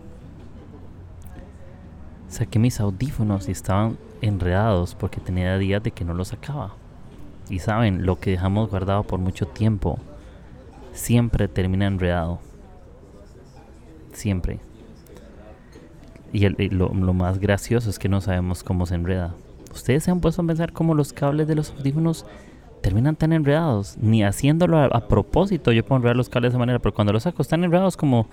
saqué 2.29 2.59
mis 2.59 2.79
audífonos 2.79 3.49
y 3.49 3.51
estaban 3.51 3.97
enredados 4.21 4.95
porque 4.95 5.19
tenía 5.19 5.57
días 5.57 5.83
de 5.83 5.91
que 5.91 6.05
no 6.05 6.13
los 6.13 6.29
sacaba. 6.29 6.75
Y 7.51 7.59
saben, 7.59 8.05
lo 8.05 8.17
que 8.17 8.31
dejamos 8.31 8.69
guardado 8.69 9.03
por 9.03 9.19
mucho 9.19 9.45
tiempo 9.45 9.99
siempre 10.93 11.49
termina 11.49 11.85
enredado. 11.85 12.39
Siempre. 14.13 14.59
Y, 16.31 16.47
lo, 16.69 16.89
más 16.91 17.39
gracioso 17.39 17.89
es 17.89 17.99
que 17.99 18.07
no 18.07 18.21
sabemos 18.21 18.63
cómo 18.63 18.85
se 18.85 18.95
enreda. 18.95 19.35
Ustedes 19.73 20.03
se 20.03 20.11
han 20.11 20.21
puesto 20.21 20.41
a 20.41 20.45
pensar 20.45 20.71
cómo 20.71 20.95
los 20.95 21.11
cables 21.11 21.45
de 21.49 21.55
los 21.55 21.71
audífonos 21.71 22.25
terminan 22.81 23.17
tan 23.17 23.33
enredados. 23.33 23.97
Ni 23.97 24.23
haciéndolo 24.23 24.77
a, 24.79 25.07
propósito 25.09 25.73
yo 25.73 25.83
puedo 25.83 25.97
enredar 25.97 26.15
los 26.15 26.29
cables 26.29 26.51
de 26.51 26.55
esa 26.55 26.59
manera, 26.59 26.79
pero 26.79 26.95
cuando 26.95 27.11
los 27.11 27.23
saco 27.23 27.41
están 27.41 27.65
enredados 27.65 27.97
como... 27.97 28.27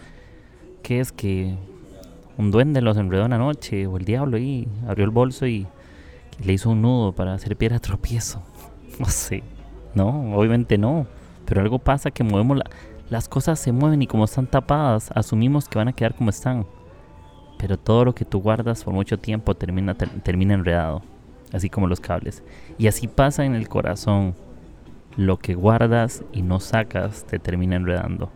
¿Qué 0.85 1.01
es 1.01 1.11
que 1.11 1.57
un 2.37 2.53
duende 2.53 2.81
los 2.81 2.97
enredó 2.97 3.25
una 3.25 3.37
noche 3.37 3.89
o 3.89 3.97
el 3.97 4.05
diablo 4.05 4.37
ahí 4.37 4.69
abrió 4.87 5.05
el 5.05 5.11
bolso 5.11 5.45
y, 5.49 5.67
le 6.45 6.53
hizo 6.53 6.71
un 6.71 6.83
nudo 6.83 7.11
para 7.11 7.35
hacer 7.35 7.57
piedra 7.57 7.81
tropiezo? 7.81 8.41
No 9.01 9.07
sé. 9.07 9.43
No, 9.95 10.35
obviamente 10.37 10.79
no. 10.79 11.07
Pero 11.45 11.61
algo 11.61 11.79
pasa 11.79 12.11
que 12.11 12.25
movemos 12.25 12.61
las 13.11 13.29
cosas 13.29 13.59
se 13.59 13.73
mueven 13.73 14.03
y 14.03 14.07
como 14.07 14.25
están 14.25 14.47
tapadas, 14.47 15.11
asumimos 15.15 15.69
que 15.69 15.79
van 15.79 15.89
a 15.89 15.95
quedar 15.95 16.15
como 16.15 16.31
están. 16.31 16.67
Pero 17.59 17.79
todo 17.79 18.05
lo 18.05 18.15
que 18.15 18.25
tú 18.25 18.41
guardas 18.41 18.85
por 18.85 18.93
mucho 18.93 19.19
tiempo 19.19 19.55
termina, 19.55 19.95
termina 19.95 20.55
enredado, 20.55 21.03
así 21.53 21.71
como 21.71 21.87
los 21.87 22.01
cables. 22.01 22.43
Y 22.77 22.87
así 22.87 23.09
pasa 23.09 23.45
en 23.45 23.55
el 23.55 23.69
corazón. 23.69 24.35
Lo 25.17 25.39
que 25.39 25.55
guardas 25.55 26.23
y 26.33 26.43
no 26.43 26.61
sacas 26.61 27.25
te 27.25 27.39
termina 27.39 27.77
enredando. 27.77 28.31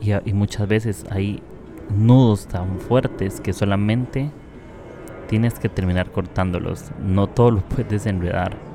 Y, 0.00 0.32
muchas 0.34 0.68
veces 0.68 1.06
hay 1.10 1.42
nudos 1.88 2.46
tan 2.46 2.78
fuertes 2.80 3.40
que 3.40 3.52
solamente 3.52 4.30
tienes 5.26 5.58
que 5.58 5.68
terminar 5.68 6.12
cortándolos. 6.12 6.92
No 7.00 7.26
todo 7.26 7.50
lo 7.50 7.60
puedes 7.68 7.88
desenredar 7.88 8.65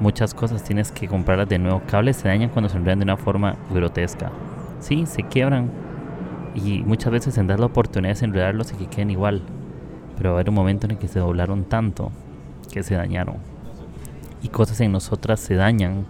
muchas 0.00 0.34
cosas 0.34 0.62
tienes 0.62 0.92
que 0.92 1.08
comprarlas 1.08 1.48
de 1.48 1.58
nuevo. 1.58 1.82
Cables 1.86 2.16
se 2.16 2.28
dañan 2.28 2.50
cuando 2.50 2.68
se 2.68 2.76
enredan 2.76 3.00
de 3.00 3.04
una 3.04 3.16
forma 3.16 3.56
grotesca. 3.70 4.30
Sí, 4.80 5.06
se 5.06 5.22
quiebran. 5.22 5.70
Y 6.54 6.82
muchas 6.82 7.12
veces 7.12 7.36
en 7.38 7.46
dar 7.46 7.60
la 7.60 7.66
oportunidad 7.66 8.10
de 8.10 8.14
desenredarlos 8.14 8.72
y 8.72 8.76
que 8.76 8.86
queden 8.86 9.10
igual. 9.10 9.42
Pero 10.16 10.30
va 10.30 10.36
a 10.36 10.40
haber 10.40 10.48
un 10.50 10.54
momento 10.54 10.86
en 10.86 10.92
el 10.92 10.98
que 10.98 11.08
se 11.08 11.18
doblaron 11.18 11.64
tanto 11.64 12.10
que 12.72 12.82
se 12.82 12.94
dañaron. 12.94 13.36
Y 14.42 14.48
cosas 14.48 14.80
en 14.80 14.92
nosotras 14.92 15.40
se 15.40 15.54
dañan 15.54 16.06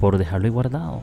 por 0.00 0.18
dejarlo 0.18 0.52
guardado. 0.52 1.02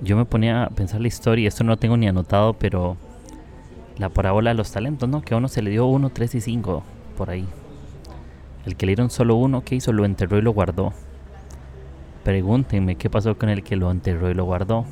Yo 0.00 0.16
me 0.16 0.24
ponía 0.24 0.64
a 0.64 0.70
pensar 0.70 1.00
la 1.00 1.08
historia, 1.08 1.48
esto 1.48 1.64
no 1.64 1.70
lo 1.70 1.76
tengo 1.76 1.96
ni 1.96 2.06
anotado, 2.06 2.52
pero 2.52 2.96
la 3.96 4.08
parábola 4.08 4.50
de 4.50 4.54
los 4.54 4.70
talentos, 4.70 5.08
¿no? 5.08 5.22
Que 5.22 5.34
a 5.34 5.36
uno 5.36 5.48
se 5.48 5.60
le 5.60 5.70
dio 5.70 5.86
uno, 5.86 6.10
tres 6.10 6.34
y 6.36 6.40
cinco, 6.40 6.84
por 7.16 7.30
ahí. 7.30 7.46
El 8.68 8.76
que 8.76 8.84
le 8.84 8.90
dieron 8.90 9.08
solo 9.08 9.34
uno, 9.36 9.64
¿qué 9.64 9.76
hizo? 9.76 9.94
Lo 9.94 10.04
enterró 10.04 10.36
y 10.36 10.42
lo 10.42 10.52
guardó. 10.52 10.92
Pregúntenme 12.22 12.96
qué 12.96 13.08
pasó 13.08 13.38
con 13.38 13.48
el 13.48 13.62
que 13.62 13.76
lo 13.76 13.90
enterró 13.90 14.30
y 14.30 14.34
lo 14.34 14.44
guardó. 14.44 14.84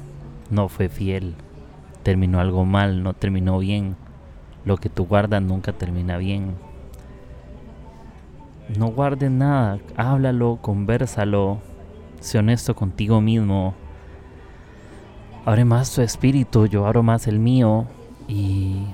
No 0.49 0.71
fue 0.71 0.89
fiel. 0.89 1.35
Terminó 2.03 2.41
algo 2.41 2.65
mal, 2.65 3.03
no 3.03 3.12
terminó 3.12 3.59
bien. 3.59 3.95
Lo 4.65 4.79
que 4.79 4.89
tú 4.89 5.05
guardas 5.05 5.43
nunca 5.43 5.75
termina 5.75 6.17
bien. 6.17 6.55
No 8.79 8.87
guardes 8.87 9.31
nada, 9.31 9.79
háblalo, 9.95 10.59
conversalo, 10.62 11.59
sé 12.21 12.39
honesto 12.39 12.75
contigo 12.75 13.21
mismo. 13.21 13.75
Abre 15.45 15.67
más 15.67 15.95
tu 15.95 16.01
espíritu, 16.01 16.65
yo 16.65 16.87
abro 16.87 17.03
más 17.03 17.27
el 17.27 17.41
mío 17.41 17.85
y 18.27 18.87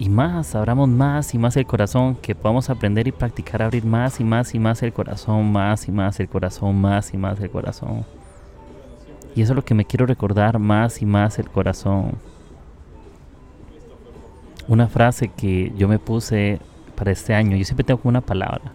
y 0.00 0.08
más, 0.08 0.54
abramos 0.54 0.88
más 0.88 1.34
y 1.34 1.38
más 1.38 1.58
el 1.58 1.66
corazón, 1.66 2.16
que 2.16 2.34
podamos 2.34 2.70
aprender 2.70 3.06
y 3.06 3.12
practicar 3.12 3.60
abrir 3.60 3.84
más 3.84 4.18
y 4.18 4.24
más 4.24 4.54
y 4.54 4.58
más 4.58 4.82
el 4.82 4.94
corazón, 4.94 5.52
más 5.52 5.88
y 5.88 5.92
más 5.92 6.18
el 6.18 6.26
corazón, 6.26 6.80
más 6.80 7.12
y 7.12 7.18
más 7.18 7.38
el 7.38 7.50
corazón. 7.50 8.06
Y 9.36 9.42
eso 9.42 9.52
es 9.52 9.56
lo 9.56 9.64
que 9.64 9.74
me 9.74 9.84
quiero 9.84 10.06
recordar, 10.06 10.58
más 10.58 11.02
y 11.02 11.06
más 11.06 11.38
el 11.38 11.50
corazón. 11.50 12.12
Una 14.68 14.88
frase 14.88 15.28
que 15.28 15.70
yo 15.76 15.86
me 15.86 15.98
puse 15.98 16.60
para 16.96 17.10
este 17.10 17.34
año, 17.34 17.54
yo 17.54 17.64
siempre 17.66 17.84
tengo 17.84 18.00
una 18.04 18.22
palabra, 18.22 18.72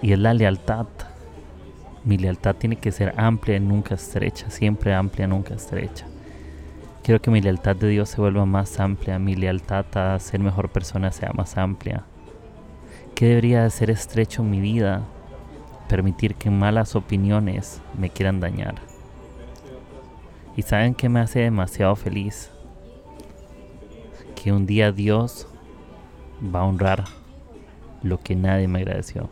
y 0.00 0.12
es 0.12 0.20
la 0.20 0.34
lealtad. 0.34 0.86
Mi 2.04 2.16
lealtad 2.16 2.54
tiene 2.54 2.76
que 2.76 2.92
ser 2.92 3.12
amplia, 3.16 3.58
nunca 3.58 3.96
estrecha, 3.96 4.50
siempre 4.50 4.94
amplia, 4.94 5.26
nunca 5.26 5.54
estrecha. 5.54 6.06
Quiero 7.08 7.22
que 7.22 7.30
mi 7.30 7.40
lealtad 7.40 7.74
de 7.74 7.88
Dios 7.88 8.10
se 8.10 8.20
vuelva 8.20 8.44
más 8.44 8.78
amplia, 8.78 9.18
mi 9.18 9.34
lealtad 9.34 9.86
a 9.96 10.18
ser 10.18 10.40
mejor 10.40 10.68
persona 10.68 11.10
sea 11.10 11.32
más 11.32 11.56
amplia. 11.56 12.04
¿Qué 13.14 13.28
debería 13.28 13.62
de 13.62 13.70
ser 13.70 13.88
estrecho 13.88 14.42
en 14.42 14.50
mi 14.50 14.60
vida? 14.60 15.06
Permitir 15.88 16.34
que 16.34 16.50
malas 16.50 16.94
opiniones 16.96 17.80
me 17.98 18.10
quieran 18.10 18.40
dañar. 18.40 18.74
¿Y 20.54 20.60
saben 20.60 20.92
qué 20.92 21.08
me 21.08 21.20
hace 21.20 21.38
demasiado 21.38 21.96
feliz? 21.96 22.50
Que 24.34 24.52
un 24.52 24.66
día 24.66 24.92
Dios 24.92 25.48
va 26.54 26.60
a 26.60 26.64
honrar 26.64 27.04
lo 28.02 28.20
que 28.20 28.36
nadie 28.36 28.68
me 28.68 28.80
agradeció. 28.80 29.30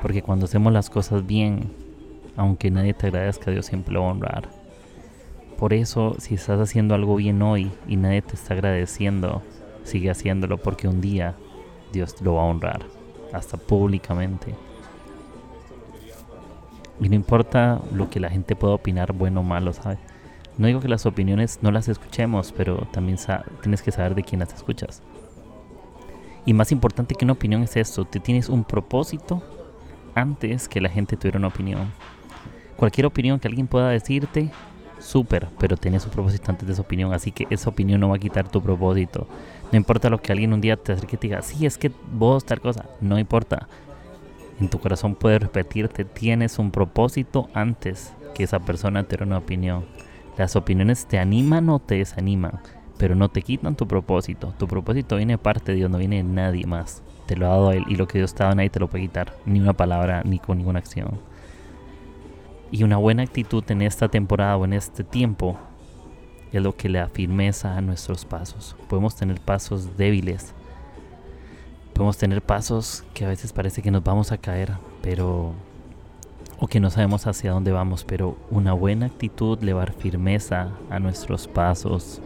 Porque 0.00 0.22
cuando 0.22 0.46
hacemos 0.46 0.72
las 0.72 0.88
cosas 0.88 1.26
bien, 1.26 1.74
aunque 2.38 2.70
nadie 2.70 2.94
te 2.94 3.08
agradezca, 3.08 3.50
Dios 3.50 3.66
siempre 3.66 3.92
lo 3.92 4.00
va 4.00 4.08
a 4.08 4.12
honrar. 4.12 4.61
Por 5.62 5.74
eso, 5.74 6.16
si 6.18 6.34
estás 6.34 6.58
haciendo 6.58 6.96
algo 6.96 7.14
bien 7.14 7.40
hoy 7.40 7.70
y 7.86 7.94
nadie 7.94 8.20
te 8.20 8.34
está 8.34 8.52
agradeciendo, 8.52 9.42
sigue 9.84 10.10
haciéndolo 10.10 10.58
porque 10.58 10.88
un 10.88 11.00
día 11.00 11.36
Dios 11.92 12.20
lo 12.20 12.34
va 12.34 12.42
a 12.42 12.46
honrar, 12.46 12.80
hasta 13.32 13.56
públicamente. 13.56 14.56
Y 17.00 17.08
no 17.08 17.14
importa 17.14 17.80
lo 17.94 18.10
que 18.10 18.18
la 18.18 18.28
gente 18.28 18.56
pueda 18.56 18.74
opinar, 18.74 19.12
bueno 19.12 19.38
o 19.38 19.44
malo, 19.44 19.72
¿sabes? 19.72 20.00
No 20.58 20.66
digo 20.66 20.80
que 20.80 20.88
las 20.88 21.06
opiniones 21.06 21.60
no 21.62 21.70
las 21.70 21.86
escuchemos, 21.86 22.50
pero 22.50 22.78
también 22.90 23.16
tienes 23.60 23.82
que 23.82 23.92
saber 23.92 24.16
de 24.16 24.24
quién 24.24 24.40
las 24.40 24.52
escuchas. 24.52 25.00
Y 26.44 26.54
más 26.54 26.72
importante 26.72 27.14
que 27.14 27.24
una 27.24 27.34
opinión 27.34 27.62
es 27.62 27.76
esto, 27.76 28.04
te 28.04 28.18
tienes 28.18 28.48
un 28.48 28.64
propósito 28.64 29.40
antes 30.16 30.68
que 30.68 30.80
la 30.80 30.88
gente 30.88 31.16
tuviera 31.16 31.38
una 31.38 31.46
opinión. 31.46 31.92
Cualquier 32.74 33.06
opinión 33.06 33.38
que 33.38 33.46
alguien 33.46 33.68
pueda 33.68 33.90
decirte, 33.90 34.50
súper, 35.02 35.48
pero 35.58 35.76
tienes 35.76 36.02
su 36.02 36.08
propósito 36.08 36.50
antes 36.50 36.66
de 36.66 36.74
su 36.74 36.82
opinión, 36.82 37.12
así 37.12 37.32
que 37.32 37.46
esa 37.50 37.70
opinión 37.70 38.00
no 38.00 38.08
va 38.08 38.16
a 38.16 38.20
quitar 38.20 38.48
tu 38.48 38.62
propósito. 38.62 39.26
No 39.70 39.76
importa 39.76 40.10
lo 40.10 40.20
que 40.20 40.32
alguien 40.32 40.52
un 40.52 40.60
día 40.60 40.76
te 40.76 40.92
acerque 40.92 41.16
y 41.16 41.18
te 41.18 41.26
diga, 41.28 41.42
sí, 41.42 41.66
es 41.66 41.78
que 41.78 41.90
vos 42.12 42.44
tal 42.44 42.60
cosa, 42.60 42.86
no 43.00 43.18
importa. 43.18 43.68
En 44.60 44.68
tu 44.68 44.78
corazón 44.78 45.14
puede 45.14 45.38
repetirte, 45.38 46.04
tienes 46.04 46.58
un 46.58 46.70
propósito 46.70 47.48
antes 47.54 48.12
que 48.34 48.44
esa 48.44 48.60
persona 48.60 49.04
te 49.04 49.22
una 49.22 49.38
opinión. 49.38 49.84
Las 50.38 50.56
opiniones 50.56 51.06
te 51.06 51.18
animan 51.18 51.68
o 51.68 51.78
te 51.78 51.96
desaniman, 51.96 52.60
pero 52.96 53.14
no 53.14 53.28
te 53.28 53.42
quitan 53.42 53.76
tu 53.76 53.86
propósito. 53.86 54.54
Tu 54.58 54.66
propósito 54.66 55.16
viene 55.16 55.34
de 55.34 55.38
parte 55.38 55.72
de 55.72 55.78
Dios, 55.78 55.90
no 55.90 55.98
viene 55.98 56.22
nadie 56.22 56.66
más. 56.66 57.02
Te 57.26 57.36
lo 57.36 57.46
ha 57.46 57.50
dado 57.50 57.68
a 57.70 57.74
Él 57.74 57.84
y 57.88 57.96
lo 57.96 58.06
que 58.06 58.18
Dios 58.18 58.34
te 58.34 58.42
dado 58.42 58.54
nadie 58.54 58.70
te 58.70 58.80
lo 58.80 58.88
puede 58.88 59.04
quitar, 59.04 59.34
ni 59.46 59.60
una 59.60 59.72
palabra, 59.72 60.22
ni 60.24 60.38
con 60.38 60.58
ninguna 60.58 60.78
acción. 60.78 61.18
Y 62.72 62.84
una 62.84 62.96
buena 62.96 63.22
actitud 63.22 63.62
en 63.68 63.82
esta 63.82 64.08
temporada 64.08 64.56
o 64.56 64.64
en 64.64 64.72
este 64.72 65.04
tiempo 65.04 65.58
es 66.52 66.62
lo 66.62 66.74
que 66.74 66.88
le 66.88 67.00
da 67.00 67.06
firmeza 67.06 67.76
a 67.76 67.82
nuestros 67.82 68.24
pasos. 68.24 68.74
Podemos 68.88 69.14
tener 69.14 69.40
pasos 69.40 69.98
débiles. 69.98 70.54
Podemos 71.92 72.16
tener 72.16 72.40
pasos 72.40 73.04
que 73.12 73.26
a 73.26 73.28
veces 73.28 73.52
parece 73.52 73.82
que 73.82 73.90
nos 73.90 74.02
vamos 74.02 74.32
a 74.32 74.38
caer, 74.38 74.72
pero 75.02 75.52
o 76.58 76.66
que 76.66 76.80
no 76.80 76.88
sabemos 76.88 77.26
hacia 77.26 77.52
dónde 77.52 77.72
vamos, 77.72 78.04
pero 78.04 78.38
una 78.50 78.72
buena 78.72 79.04
actitud 79.04 79.58
le 79.60 79.74
va 79.74 79.82
a 79.82 79.86
dar 79.86 79.94
firmeza 79.94 80.70
a 80.88 80.98
nuestros 80.98 81.46
pasos. 81.48 82.22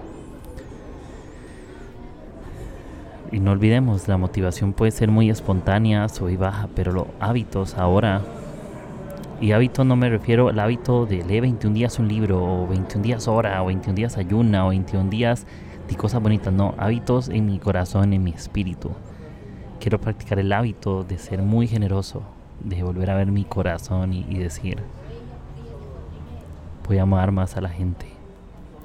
Y 3.32 3.40
no 3.40 3.50
olvidemos, 3.50 4.06
la 4.06 4.16
motivación 4.16 4.72
puede 4.72 4.92
ser 4.92 5.10
muy 5.10 5.28
espontánea, 5.28 6.08
sub 6.08 6.28
y 6.28 6.36
baja, 6.36 6.68
pero 6.76 6.92
los 6.92 7.06
hábitos 7.18 7.74
ahora 7.74 8.22
y 9.40 9.52
hábito 9.52 9.84
no 9.84 9.96
me 9.96 10.08
refiero 10.08 10.48
al 10.48 10.58
hábito 10.58 11.04
de 11.06 11.22
leer 11.24 11.42
21 11.42 11.74
días 11.74 11.98
un 11.98 12.08
libro, 12.08 12.42
o 12.42 12.66
21 12.66 13.02
días 13.02 13.28
hora, 13.28 13.62
o 13.62 13.66
21 13.66 13.94
días 13.94 14.16
ayuna, 14.16 14.66
o 14.66 14.70
21 14.70 15.10
días 15.10 15.46
de 15.88 15.96
cosas 15.96 16.22
bonitas. 16.22 16.52
No, 16.52 16.74
hábitos 16.78 17.28
en 17.28 17.46
mi 17.46 17.58
corazón, 17.58 18.12
en 18.12 18.24
mi 18.24 18.30
espíritu. 18.30 18.90
Quiero 19.80 20.00
practicar 20.00 20.38
el 20.38 20.52
hábito 20.52 21.04
de 21.04 21.18
ser 21.18 21.42
muy 21.42 21.66
generoso, 21.66 22.22
de 22.60 22.82
volver 22.82 23.10
a 23.10 23.14
ver 23.14 23.26
mi 23.26 23.44
corazón 23.44 24.14
y, 24.14 24.26
y 24.28 24.38
decir, 24.38 24.78
voy 26.88 26.98
a 26.98 27.02
amar 27.02 27.30
más 27.30 27.56
a 27.56 27.60
la 27.60 27.68
gente. 27.68 28.06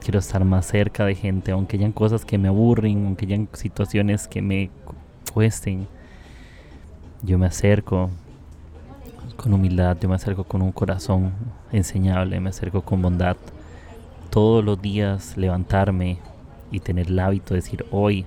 Quiero 0.02 0.20
estar 0.20 0.44
más 0.44 0.66
cerca 0.66 1.06
de 1.06 1.16
gente, 1.16 1.52
aunque 1.52 1.78
hayan 1.78 1.92
cosas 1.92 2.26
que 2.26 2.38
me 2.38 2.50
aburren, 2.50 3.06
aunque 3.06 3.26
hayan 3.26 3.48
situaciones 3.54 4.28
que 4.28 4.42
me 4.42 4.70
cuesten. 5.32 5.88
Yo 7.22 7.38
me 7.38 7.46
acerco, 7.46 8.10
con 9.36 9.54
humildad, 9.54 9.98
yo 10.00 10.10
me 10.10 10.16
acerco 10.16 10.44
con 10.44 10.62
un 10.62 10.72
corazón 10.72 11.34
enseñable, 11.72 12.40
me 12.40 12.50
acerco 12.50 12.82
con 12.82 13.02
bondad. 13.02 13.38
Todos 14.30 14.64
los 14.64 14.82
días 14.82 15.38
levantarme 15.38 16.20
y 16.72 16.80
tener 16.80 17.08
el 17.08 17.20
hábito 17.20 17.54
de 17.54 17.62
decir, 17.62 17.86
hoy 17.92 18.26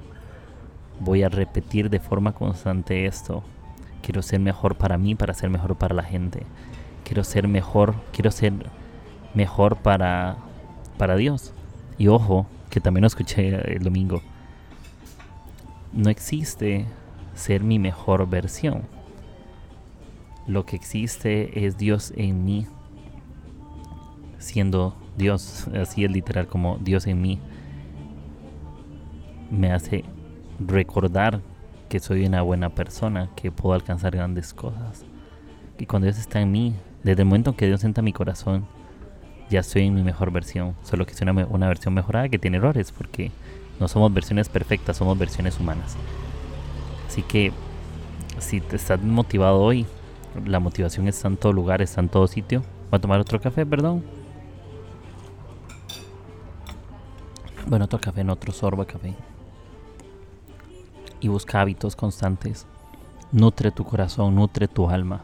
voy 1.00 1.22
a 1.22 1.28
repetir 1.28 1.90
de 1.90 2.00
forma 2.00 2.32
constante 2.32 3.06
esto. 3.06 3.42
Quiero 4.02 4.22
ser 4.22 4.40
mejor 4.40 4.76
para 4.76 4.98
mí, 4.98 5.14
para 5.14 5.34
ser 5.34 5.50
mejor 5.50 5.76
para 5.76 5.94
la 5.94 6.02
gente. 6.02 6.44
Quiero 7.04 7.24
ser 7.24 7.48
mejor, 7.48 7.94
quiero 8.12 8.30
ser 8.30 8.52
mejor 9.34 9.76
para, 9.76 10.36
para 10.98 11.16
Dios. 11.16 11.52
Y 11.98 12.08
ojo, 12.08 12.46
que 12.70 12.80
también 12.80 13.02
lo 13.02 13.06
escuché 13.06 13.74
el 13.76 13.82
domingo. 13.82 14.22
No 15.92 16.10
existe 16.10 16.86
ser 17.34 17.62
mi 17.62 17.78
mejor 17.78 18.28
versión. 18.28 18.82
Lo 20.46 20.66
que 20.66 20.76
existe 20.76 21.66
es 21.66 21.78
Dios 21.78 22.12
en 22.16 22.44
mí. 22.44 22.66
Siendo 24.38 24.94
Dios, 25.16 25.68
así 25.68 26.04
es 26.04 26.10
literal 26.10 26.46
como 26.46 26.76
Dios 26.78 27.06
en 27.06 27.22
mí. 27.22 27.40
Me 29.50 29.72
hace 29.72 30.04
recordar 30.58 31.40
que 31.88 32.00
soy 32.00 32.26
una 32.26 32.42
buena 32.42 32.70
persona, 32.70 33.30
que 33.36 33.50
puedo 33.52 33.74
alcanzar 33.74 34.16
grandes 34.16 34.52
cosas. 34.52 35.04
Y 35.78 35.86
cuando 35.86 36.06
Dios 36.06 36.18
está 36.18 36.40
en 36.40 36.52
mí, 36.52 36.74
desde 37.02 37.22
el 37.22 37.28
momento 37.28 37.56
que 37.56 37.66
Dios 37.66 37.84
entra 37.84 38.00
en 38.00 38.06
mi 38.06 38.12
corazón, 38.12 38.66
ya 39.50 39.60
estoy 39.60 39.82
en 39.82 39.94
mi 39.94 40.02
mejor 40.02 40.30
versión. 40.30 40.74
Solo 40.82 41.06
que 41.06 41.12
es 41.12 41.20
una, 41.22 41.32
una 41.46 41.68
versión 41.68 41.94
mejorada 41.94 42.28
que 42.28 42.38
tiene 42.38 42.58
errores, 42.58 42.92
porque 42.92 43.30
no 43.80 43.88
somos 43.88 44.12
versiones 44.12 44.48
perfectas, 44.48 44.96
somos 44.96 45.18
versiones 45.18 45.58
humanas. 45.58 45.96
Así 47.06 47.22
que 47.22 47.52
si 48.38 48.60
te 48.60 48.76
estás 48.76 49.02
motivado 49.02 49.60
hoy, 49.60 49.86
la 50.44 50.60
motivación 50.60 51.08
está 51.08 51.28
en 51.28 51.36
todo 51.36 51.52
lugar, 51.52 51.82
está 51.82 52.00
en 52.00 52.08
todo 52.08 52.26
sitio. 52.26 52.60
Voy 52.90 52.98
a 52.98 53.00
tomar 53.00 53.20
otro 53.20 53.40
café, 53.40 53.64
perdón. 53.64 54.04
Bueno, 57.66 57.86
otro 57.86 58.00
café, 58.00 58.20
en 58.20 58.30
otro 58.30 58.52
sorbo 58.52 58.84
de 58.84 58.92
café. 58.92 59.14
Y 61.20 61.28
busca 61.28 61.60
hábitos 61.60 61.96
constantes. 61.96 62.66
Nutre 63.32 63.70
tu 63.70 63.84
corazón, 63.84 64.34
nutre 64.34 64.68
tu 64.68 64.90
alma. 64.90 65.22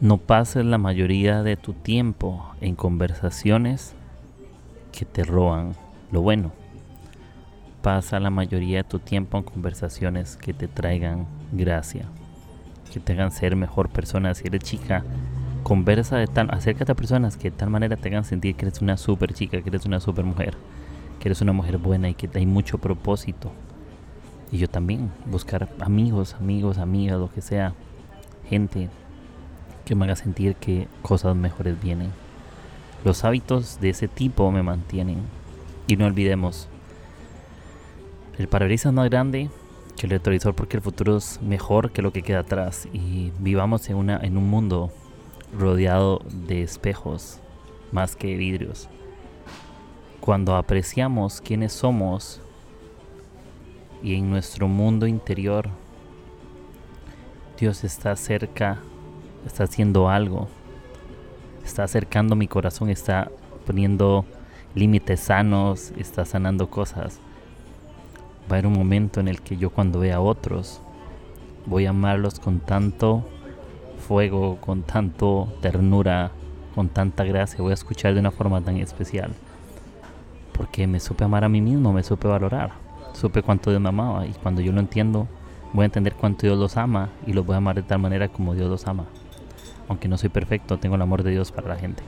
No 0.00 0.18
pases 0.18 0.64
la 0.64 0.78
mayoría 0.78 1.42
de 1.42 1.56
tu 1.56 1.72
tiempo 1.72 2.44
en 2.60 2.74
conversaciones 2.74 3.94
que 4.92 5.04
te 5.04 5.24
roban 5.24 5.74
lo 6.10 6.22
bueno. 6.22 6.52
Pasa 7.82 8.20
la 8.20 8.30
mayoría 8.30 8.78
de 8.78 8.84
tu 8.84 8.98
tiempo 8.98 9.38
en 9.38 9.44
conversaciones 9.44 10.36
que 10.36 10.52
te 10.52 10.68
traigan 10.68 11.26
gracia, 11.52 12.06
que 12.92 13.00
te 13.00 13.12
hagan 13.12 13.32
ser 13.32 13.56
mejor 13.56 13.88
persona. 13.88 14.34
Si 14.34 14.46
eres 14.46 14.62
chica, 14.62 15.04
conversa 15.62 16.16
de 16.16 16.26
tal, 16.26 16.48
acércate 16.50 16.92
a 16.92 16.94
personas 16.94 17.36
que 17.36 17.50
de 17.50 17.56
tal 17.56 17.70
manera 17.70 17.96
te 17.96 18.08
hagan 18.08 18.24
sentir 18.24 18.56
que 18.56 18.66
eres 18.66 18.80
una 18.80 18.96
super 18.96 19.32
chica, 19.32 19.62
que 19.62 19.68
eres 19.68 19.86
una 19.86 20.00
super 20.00 20.24
mujer, 20.24 20.54
que 21.18 21.28
eres 21.28 21.40
una 21.40 21.52
mujer 21.52 21.78
buena 21.78 22.08
y 22.08 22.14
que 22.14 22.28
hay 22.34 22.46
mucho 22.46 22.78
propósito. 22.78 23.52
Y 24.52 24.58
yo 24.58 24.68
también, 24.68 25.10
buscar 25.26 25.68
amigos, 25.80 26.34
amigos, 26.34 26.78
amigas, 26.78 27.18
lo 27.18 27.32
que 27.32 27.40
sea, 27.40 27.72
gente 28.48 28.88
que 29.84 29.94
me 29.94 30.04
haga 30.04 30.16
sentir 30.16 30.56
que 30.56 30.88
cosas 31.02 31.36
mejores 31.36 31.80
vienen. 31.80 32.10
Los 33.04 33.24
hábitos 33.24 33.80
de 33.80 33.90
ese 33.90 34.08
tipo 34.08 34.50
me 34.50 34.62
mantienen. 34.62 35.18
Y 35.86 35.96
no 35.96 36.06
olvidemos, 36.06 36.68
el 38.38 38.48
parabrisas 38.48 38.92
más 38.92 39.10
grande 39.10 39.50
que 40.00 40.06
el 40.06 40.12
retrovisor 40.12 40.54
porque 40.54 40.78
el 40.78 40.82
futuro 40.82 41.18
es 41.18 41.42
mejor 41.42 41.90
que 41.90 42.00
lo 42.00 42.10
que 42.10 42.22
queda 42.22 42.38
atrás. 42.38 42.88
Y 42.90 43.32
vivamos 43.38 43.90
en, 43.90 43.96
una, 43.96 44.16
en 44.16 44.38
un 44.38 44.48
mundo 44.48 44.90
rodeado 45.54 46.22
de 46.24 46.62
espejos 46.62 47.38
más 47.92 48.16
que 48.16 48.34
vidrios. 48.34 48.88
Cuando 50.22 50.56
apreciamos 50.56 51.42
quiénes 51.42 51.74
somos 51.74 52.40
y 54.02 54.14
en 54.14 54.30
nuestro 54.30 54.68
mundo 54.68 55.06
interior 55.06 55.68
Dios 57.58 57.84
está 57.84 58.16
cerca 58.16 58.78
está 59.46 59.64
haciendo 59.64 60.08
algo, 60.08 60.48
está 61.62 61.84
acercando 61.84 62.36
mi 62.36 62.48
corazón, 62.48 62.88
está 62.88 63.30
poniendo 63.66 64.24
límites 64.74 65.20
sanos, 65.20 65.92
está 65.98 66.24
sanando 66.24 66.70
cosas. 66.70 67.20
Va 68.50 68.56
a 68.56 68.58
haber 68.58 68.66
un 68.66 68.72
momento 68.72 69.20
en 69.20 69.28
el 69.28 69.40
que 69.40 69.56
yo 69.56 69.70
cuando 69.70 70.00
vea 70.00 70.16
a 70.16 70.20
otros, 70.20 70.80
voy 71.66 71.86
a 71.86 71.90
amarlos 71.90 72.40
con 72.40 72.60
tanto 72.60 73.24
fuego, 74.06 74.56
con 74.60 74.82
tanto 74.82 75.52
ternura, 75.60 76.32
con 76.74 76.88
tanta 76.88 77.24
gracia, 77.24 77.60
voy 77.60 77.70
a 77.70 77.74
escuchar 77.74 78.14
de 78.14 78.20
una 78.20 78.30
forma 78.30 78.60
tan 78.60 78.76
especial. 78.78 79.32
Porque 80.52 80.86
me 80.86 81.00
supe 81.00 81.24
amar 81.24 81.44
a 81.44 81.48
mí 81.48 81.60
mismo, 81.60 81.92
me 81.92 82.02
supe 82.02 82.26
valorar, 82.26 82.72
supe 83.12 83.42
cuánto 83.42 83.70
Dios 83.70 83.80
me 83.80 83.88
amaba 83.88 84.26
y 84.26 84.32
cuando 84.32 84.60
yo 84.60 84.72
lo 84.72 84.80
entiendo, 84.80 85.28
voy 85.72 85.84
a 85.84 85.86
entender 85.86 86.14
cuánto 86.14 86.46
Dios 86.46 86.58
los 86.58 86.76
ama 86.76 87.10
y 87.26 87.32
los 87.32 87.46
voy 87.46 87.54
a 87.54 87.58
amar 87.58 87.76
de 87.76 87.82
tal 87.82 88.00
manera 88.00 88.28
como 88.28 88.54
Dios 88.54 88.68
los 88.68 88.86
ama 88.86 89.06
aunque 89.90 90.06
no 90.06 90.16
soy 90.16 90.28
perfecto, 90.28 90.78
tengo 90.78 90.94
el 90.94 91.02
amor 91.02 91.24
de 91.24 91.32
Dios 91.32 91.50
para 91.50 91.66
la 91.66 91.74
gente. 91.74 92.04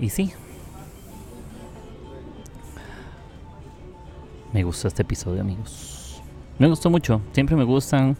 Y 0.00 0.10
sí, 0.10 0.32
me 4.54 4.62
gustó 4.62 4.86
este 4.86 5.02
episodio, 5.02 5.40
amigos. 5.40 6.22
Me 6.60 6.68
gustó 6.68 6.88
mucho, 6.88 7.20
siempre 7.32 7.56
me 7.56 7.64
gustan. 7.64 8.16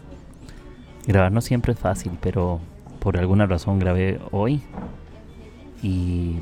Grabar 1.07 1.31
no 1.31 1.39
siempre 1.39 1.71
es 1.71 1.79
fácil, 1.79 2.11
pero 2.21 2.59
por 2.99 3.17
alguna 3.17 3.45
razón 3.45 3.79
grabé 3.79 4.19
hoy. 4.31 4.61
Y, 5.81 6.41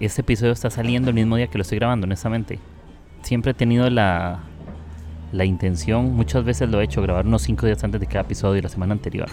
este 0.00 0.22
episodio 0.22 0.52
está 0.52 0.70
saliendo 0.70 1.10
el 1.10 1.14
mismo 1.14 1.36
día 1.36 1.46
que 1.46 1.58
lo 1.58 1.62
estoy 1.62 1.78
grabando, 1.78 2.04
honestamente. 2.04 2.58
Siempre 3.22 3.52
he 3.52 3.54
tenido 3.54 3.88
la, 3.90 4.40
la 5.32 5.44
intención, 5.44 6.14
muchas 6.14 6.44
veces 6.44 6.70
lo 6.70 6.80
he 6.80 6.84
hecho, 6.84 7.02
grabar 7.02 7.26
unos 7.26 7.42
5 7.42 7.66
días 7.66 7.84
antes 7.84 8.00
de 8.00 8.06
cada 8.06 8.20
episodio 8.20 8.58
y 8.58 8.62
la 8.62 8.68
semana 8.68 8.92
anterior. 8.92 9.28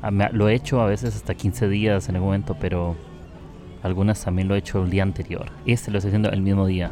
Ah, 0.00 0.10
lo 0.32 0.48
he 0.48 0.54
hecho 0.54 0.80
a 0.80 0.86
veces 0.86 1.14
hasta 1.14 1.34
15 1.34 1.68
días 1.68 2.08
en 2.08 2.16
el 2.16 2.22
momento, 2.22 2.56
pero 2.60 2.96
algunas 3.82 4.24
también 4.24 4.48
lo 4.48 4.56
he 4.56 4.58
hecho 4.58 4.82
el 4.82 4.90
día 4.90 5.04
anterior. 5.04 5.46
Este 5.66 5.92
lo 5.92 5.98
estoy 5.98 6.10
haciendo 6.10 6.30
el 6.30 6.42
mismo 6.42 6.66
día. 6.66 6.90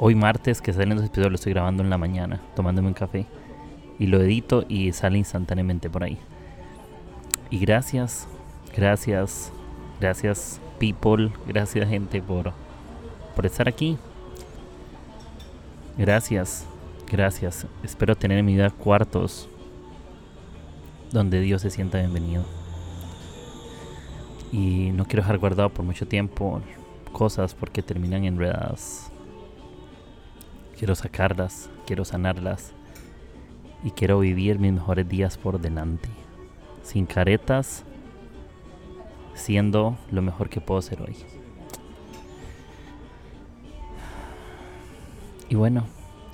Hoy 0.00 0.14
martes 0.14 0.60
que 0.62 0.72
salen 0.72 0.94
los 0.94 1.04
episodios 1.04 1.32
lo 1.32 1.34
estoy 1.34 1.52
grabando 1.52 1.82
en 1.82 1.90
la 1.90 1.98
mañana, 1.98 2.40
tomándome 2.54 2.86
un 2.86 2.94
café. 2.94 3.26
Y 3.98 4.06
lo 4.06 4.20
edito 4.20 4.64
y 4.68 4.92
sale 4.92 5.18
instantáneamente 5.18 5.90
por 5.90 6.04
ahí. 6.04 6.18
Y 7.50 7.58
gracias, 7.58 8.28
gracias, 8.76 9.52
gracias 10.00 10.60
people, 10.78 11.32
gracias 11.48 11.88
gente 11.88 12.22
por, 12.22 12.52
por 13.34 13.44
estar 13.44 13.68
aquí. 13.68 13.98
Gracias, 15.96 16.64
gracias. 17.10 17.66
Espero 17.82 18.14
tener 18.14 18.38
en 18.38 18.46
mi 18.46 18.52
vida 18.52 18.70
cuartos 18.70 19.48
donde 21.10 21.40
Dios 21.40 21.62
se 21.62 21.70
sienta 21.70 21.98
bienvenido. 21.98 22.44
Y 24.52 24.92
no 24.92 25.06
quiero 25.06 25.22
dejar 25.22 25.38
guardado 25.38 25.70
por 25.70 25.84
mucho 25.84 26.06
tiempo 26.06 26.62
cosas 27.12 27.52
porque 27.52 27.82
terminan 27.82 28.24
enredadas. 28.24 29.07
Quiero 30.78 30.94
sacarlas, 30.94 31.68
quiero 31.86 32.04
sanarlas 32.04 32.72
y 33.82 33.90
quiero 33.90 34.20
vivir 34.20 34.58
mis 34.58 34.72
mejores 34.72 35.08
días 35.08 35.36
por 35.36 35.60
delante. 35.60 36.08
Sin 36.82 37.04
caretas, 37.04 37.84
siendo 39.34 39.98
lo 40.10 40.22
mejor 40.22 40.48
que 40.48 40.60
puedo 40.60 40.80
ser 40.80 41.02
hoy. 41.02 41.16
Y 45.48 45.56
bueno, 45.56 45.86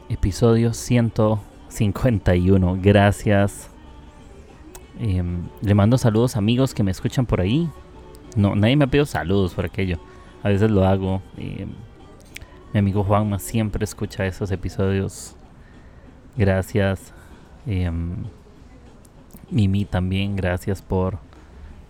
episodio 0.09 0.75
151. 0.75 2.79
Gracias 2.81 3.71
Em, 5.01 5.49
le 5.61 5.75
mando 5.75 5.99
saludos 5.99 6.37
a 6.37 6.39
amigos 6.39 6.75
que 6.75 6.83
me 6.83 6.91
escuchan 6.91 7.27
por 7.27 7.41
ahí. 7.41 7.69
No, 8.37 8.55
nadie 8.55 8.77
me 8.77 8.85
ha 8.85 8.89
pedido 8.89 9.07
saludos 9.07 9.55
por 9.55 9.65
aquello. 9.65 9.99
A 10.43 10.49
veces 10.49 10.71
lo 10.71 10.87
hago. 10.87 11.23
Em, 11.37 11.71
mi 12.75 12.81
amigo 12.81 13.05
Juanma 13.05 13.39
siempre 13.39 13.85
escucha 13.85 14.27
esos 14.27 14.51
episodios. 14.51 15.37
Gracias. 16.37 17.15
Em, 17.67 18.17
Mimi 19.49 19.85
también, 19.85 20.35
gracias 20.35 20.83
por, 20.83 21.19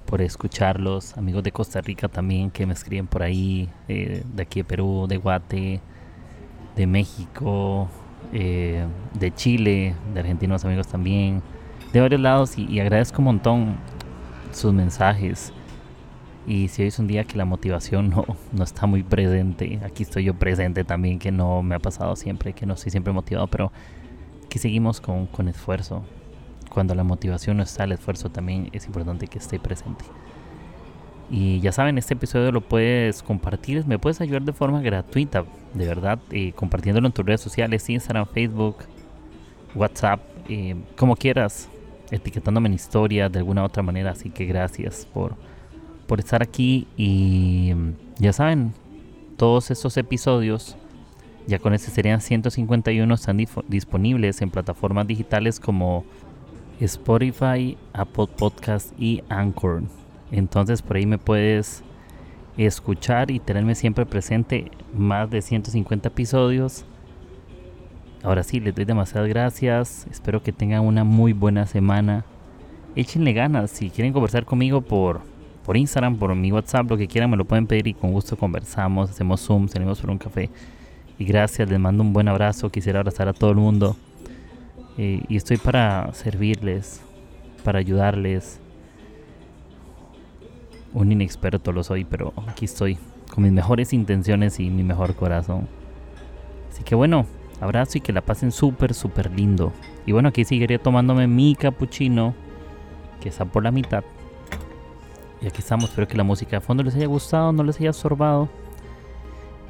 por 0.04 0.20
escucharlos. 0.20 1.16
Amigos 1.16 1.42
de 1.42 1.52
Costa 1.52 1.80
Rica 1.80 2.08
también 2.08 2.50
que 2.50 2.66
me 2.66 2.74
escriben 2.74 3.06
por 3.06 3.22
ahí. 3.22 3.70
Eh, 3.88 4.22
de 4.34 4.42
aquí 4.42 4.60
de 4.60 4.64
Perú, 4.64 5.06
de 5.08 5.16
Guate, 5.16 5.80
de 6.76 6.86
México, 6.86 7.88
eh, 8.34 8.86
de 9.18 9.34
Chile, 9.34 9.94
de 10.12 10.20
argentinos 10.20 10.66
amigos 10.66 10.86
también 10.86 11.42
de 11.94 12.00
varios 12.00 12.20
lados 12.20 12.58
y, 12.58 12.80
agradezco 12.80 13.20
un 13.20 13.24
montón 13.24 13.76
sus 14.52 14.72
mensajes. 14.74 15.52
Y 16.46 16.68
si 16.68 16.82
hoy 16.82 16.88
es 16.88 16.98
un 16.98 17.06
día 17.06 17.24
que 17.24 17.38
la 17.38 17.44
motivación 17.44 18.10
no, 18.16 18.24
no 18.52 18.64
está 18.64 18.86
muy 18.86 19.02
presente, 19.02 19.80
aquí 19.84 20.02
estoy 20.02 20.24
yo 20.24 20.34
presente 20.34 20.84
también, 20.84 21.18
que 21.18 21.32
no 21.32 21.62
me 21.62 21.74
ha 21.74 21.78
pasado 21.78 22.16
siempre, 22.16 22.52
que 22.52 22.66
no 22.66 22.74
estoy 22.74 22.90
siempre 22.90 23.12
motivado, 23.12 23.46
pero 23.46 23.72
que 24.48 24.58
seguimos 24.58 25.00
con, 25.00 25.26
con 25.26 25.48
esfuerzo. 25.48 26.04
Cuando 26.70 26.94
la 26.94 27.04
motivación 27.04 27.58
no 27.58 27.62
está, 27.62 27.84
el 27.84 27.92
esfuerzo 27.92 28.30
también 28.30 28.68
es 28.72 28.86
importante 28.86 29.28
que 29.28 29.38
esté 29.38 29.58
presente. 29.60 30.04
Y 31.30 31.60
ya 31.60 31.72
saben, 31.72 31.96
este 31.98 32.14
episodio 32.14 32.52
lo 32.52 32.60
puedes 32.60 33.22
compartir, 33.22 33.86
me 33.86 33.98
puedes 33.98 34.20
ayudar 34.20 34.42
de 34.42 34.52
forma 34.52 34.82
gratuita, 34.82 35.44
de 35.72 35.86
verdad, 35.86 36.18
eh, 36.30 36.52
compartiéndolo 36.52 37.06
en 37.06 37.12
tus 37.12 37.24
redes 37.24 37.40
sociales, 37.40 37.88
Instagram, 37.88 38.26
Facebook, 38.26 38.76
WhatsApp, 39.74 40.20
como 40.96 41.16
quieras 41.16 41.68
etiquetándome 42.10 42.68
en 42.68 42.74
historia 42.74 43.28
de 43.28 43.38
alguna 43.38 43.64
otra 43.64 43.82
manera. 43.82 44.10
Así 44.10 44.30
que 44.30 44.44
gracias 44.44 45.06
por, 45.12 45.34
por 46.06 46.20
estar 46.20 46.42
aquí 46.42 46.86
y 46.96 47.72
ya 48.18 48.32
saben, 48.32 48.72
todos 49.36 49.70
estos 49.70 49.96
episodios, 49.96 50.76
ya 51.46 51.58
con 51.58 51.74
este 51.74 51.90
serían 51.90 52.20
151, 52.20 53.14
están 53.14 53.44
disponibles 53.68 54.40
en 54.42 54.50
plataformas 54.50 55.06
digitales 55.06 55.60
como 55.60 56.04
Spotify, 56.80 57.76
Apple 57.92 58.28
Podcast 58.36 58.92
y 58.98 59.22
Anchor. 59.28 59.82
Entonces 60.30 60.82
por 60.82 60.96
ahí 60.96 61.06
me 61.06 61.18
puedes 61.18 61.82
escuchar 62.56 63.30
y 63.30 63.40
tenerme 63.40 63.74
siempre 63.74 64.06
presente 64.06 64.70
más 64.96 65.30
de 65.30 65.42
150 65.42 66.08
episodios. 66.08 66.84
Ahora 68.22 68.42
sí, 68.42 68.58
les 68.58 68.74
doy 68.74 68.86
demasiadas 68.86 69.28
gracias. 69.28 70.06
Espero 70.10 70.42
que 70.42 70.52
tengan 70.52 70.80
una 70.80 71.04
muy 71.04 71.34
buena 71.34 71.66
semana. 71.66 72.24
Échenle 72.96 73.34
ganas. 73.34 73.70
Si 73.70 73.90
quieren 73.90 74.14
conversar 74.14 74.46
conmigo 74.46 74.80
por, 74.80 75.20
por 75.64 75.76
Instagram, 75.76 76.16
por 76.16 76.34
mi 76.34 76.52
WhatsApp, 76.52 76.88
lo 76.90 76.96
que 76.96 77.08
quieran, 77.08 77.30
me 77.30 77.36
lo 77.36 77.44
pueden 77.44 77.66
pedir 77.66 77.86
y 77.88 77.94
con 77.94 78.12
gusto 78.12 78.36
conversamos. 78.36 79.10
Hacemos 79.10 79.40
Zoom, 79.40 79.68
salimos 79.68 80.00
por 80.00 80.10
un 80.10 80.18
café. 80.18 80.50
Y 81.18 81.24
gracias, 81.24 81.68
les 81.70 81.80
mando 81.80 82.02
un 82.02 82.12
buen 82.12 82.28
abrazo. 82.28 82.70
Quisiera 82.70 83.00
abrazar 83.00 83.28
a 83.28 83.32
todo 83.32 83.50
el 83.50 83.56
mundo. 83.56 83.96
Eh, 84.98 85.22
y 85.28 85.36
estoy 85.36 85.56
para 85.56 86.12
servirles, 86.12 87.00
para 87.64 87.78
ayudarles. 87.78 88.60
Un 90.92 91.10
inexperto 91.10 91.72
lo 91.72 91.82
soy, 91.82 92.04
pero 92.04 92.32
aquí 92.46 92.66
estoy 92.66 92.98
con 93.32 93.42
mis 93.42 93.52
mejores 93.52 93.92
intenciones 93.92 94.60
y 94.60 94.70
mi 94.70 94.82
mejor 94.82 95.14
corazón. 95.14 95.66
Así 96.70 96.84
que 96.84 96.94
bueno, 96.94 97.26
abrazo 97.60 97.98
y 97.98 98.00
que 98.00 98.12
la 98.12 98.20
pasen 98.20 98.52
súper, 98.52 98.94
súper 98.94 99.30
lindo. 99.32 99.72
Y 100.06 100.12
bueno, 100.12 100.28
aquí 100.28 100.44
seguiré 100.44 100.78
tomándome 100.78 101.26
mi 101.26 101.54
cappuccino, 101.54 102.34
que 103.20 103.30
está 103.30 103.44
por 103.46 103.64
la 103.64 103.70
mitad. 103.70 104.04
Y 105.44 105.46
aquí 105.46 105.58
estamos, 105.58 105.90
espero 105.90 106.08
que 106.08 106.16
la 106.16 106.24
música 106.24 106.56
de 106.56 106.60
fondo 106.62 106.82
les 106.82 106.94
haya 106.94 107.06
gustado, 107.06 107.52
no 107.52 107.62
les 107.64 107.78
haya 107.78 107.92
sorbado. 107.92 108.48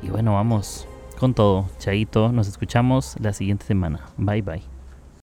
Y 0.03 0.09
bueno, 0.09 0.35
vamos 0.35 0.87
con 1.19 1.35
todo. 1.35 1.69
Chaito, 1.81 2.31
nos 2.31 2.47
escuchamos 2.47 3.17
la 3.19 3.33
siguiente 3.33 3.67
semana. 3.67 4.07
Bye 4.17 4.43
bye. 4.43 4.74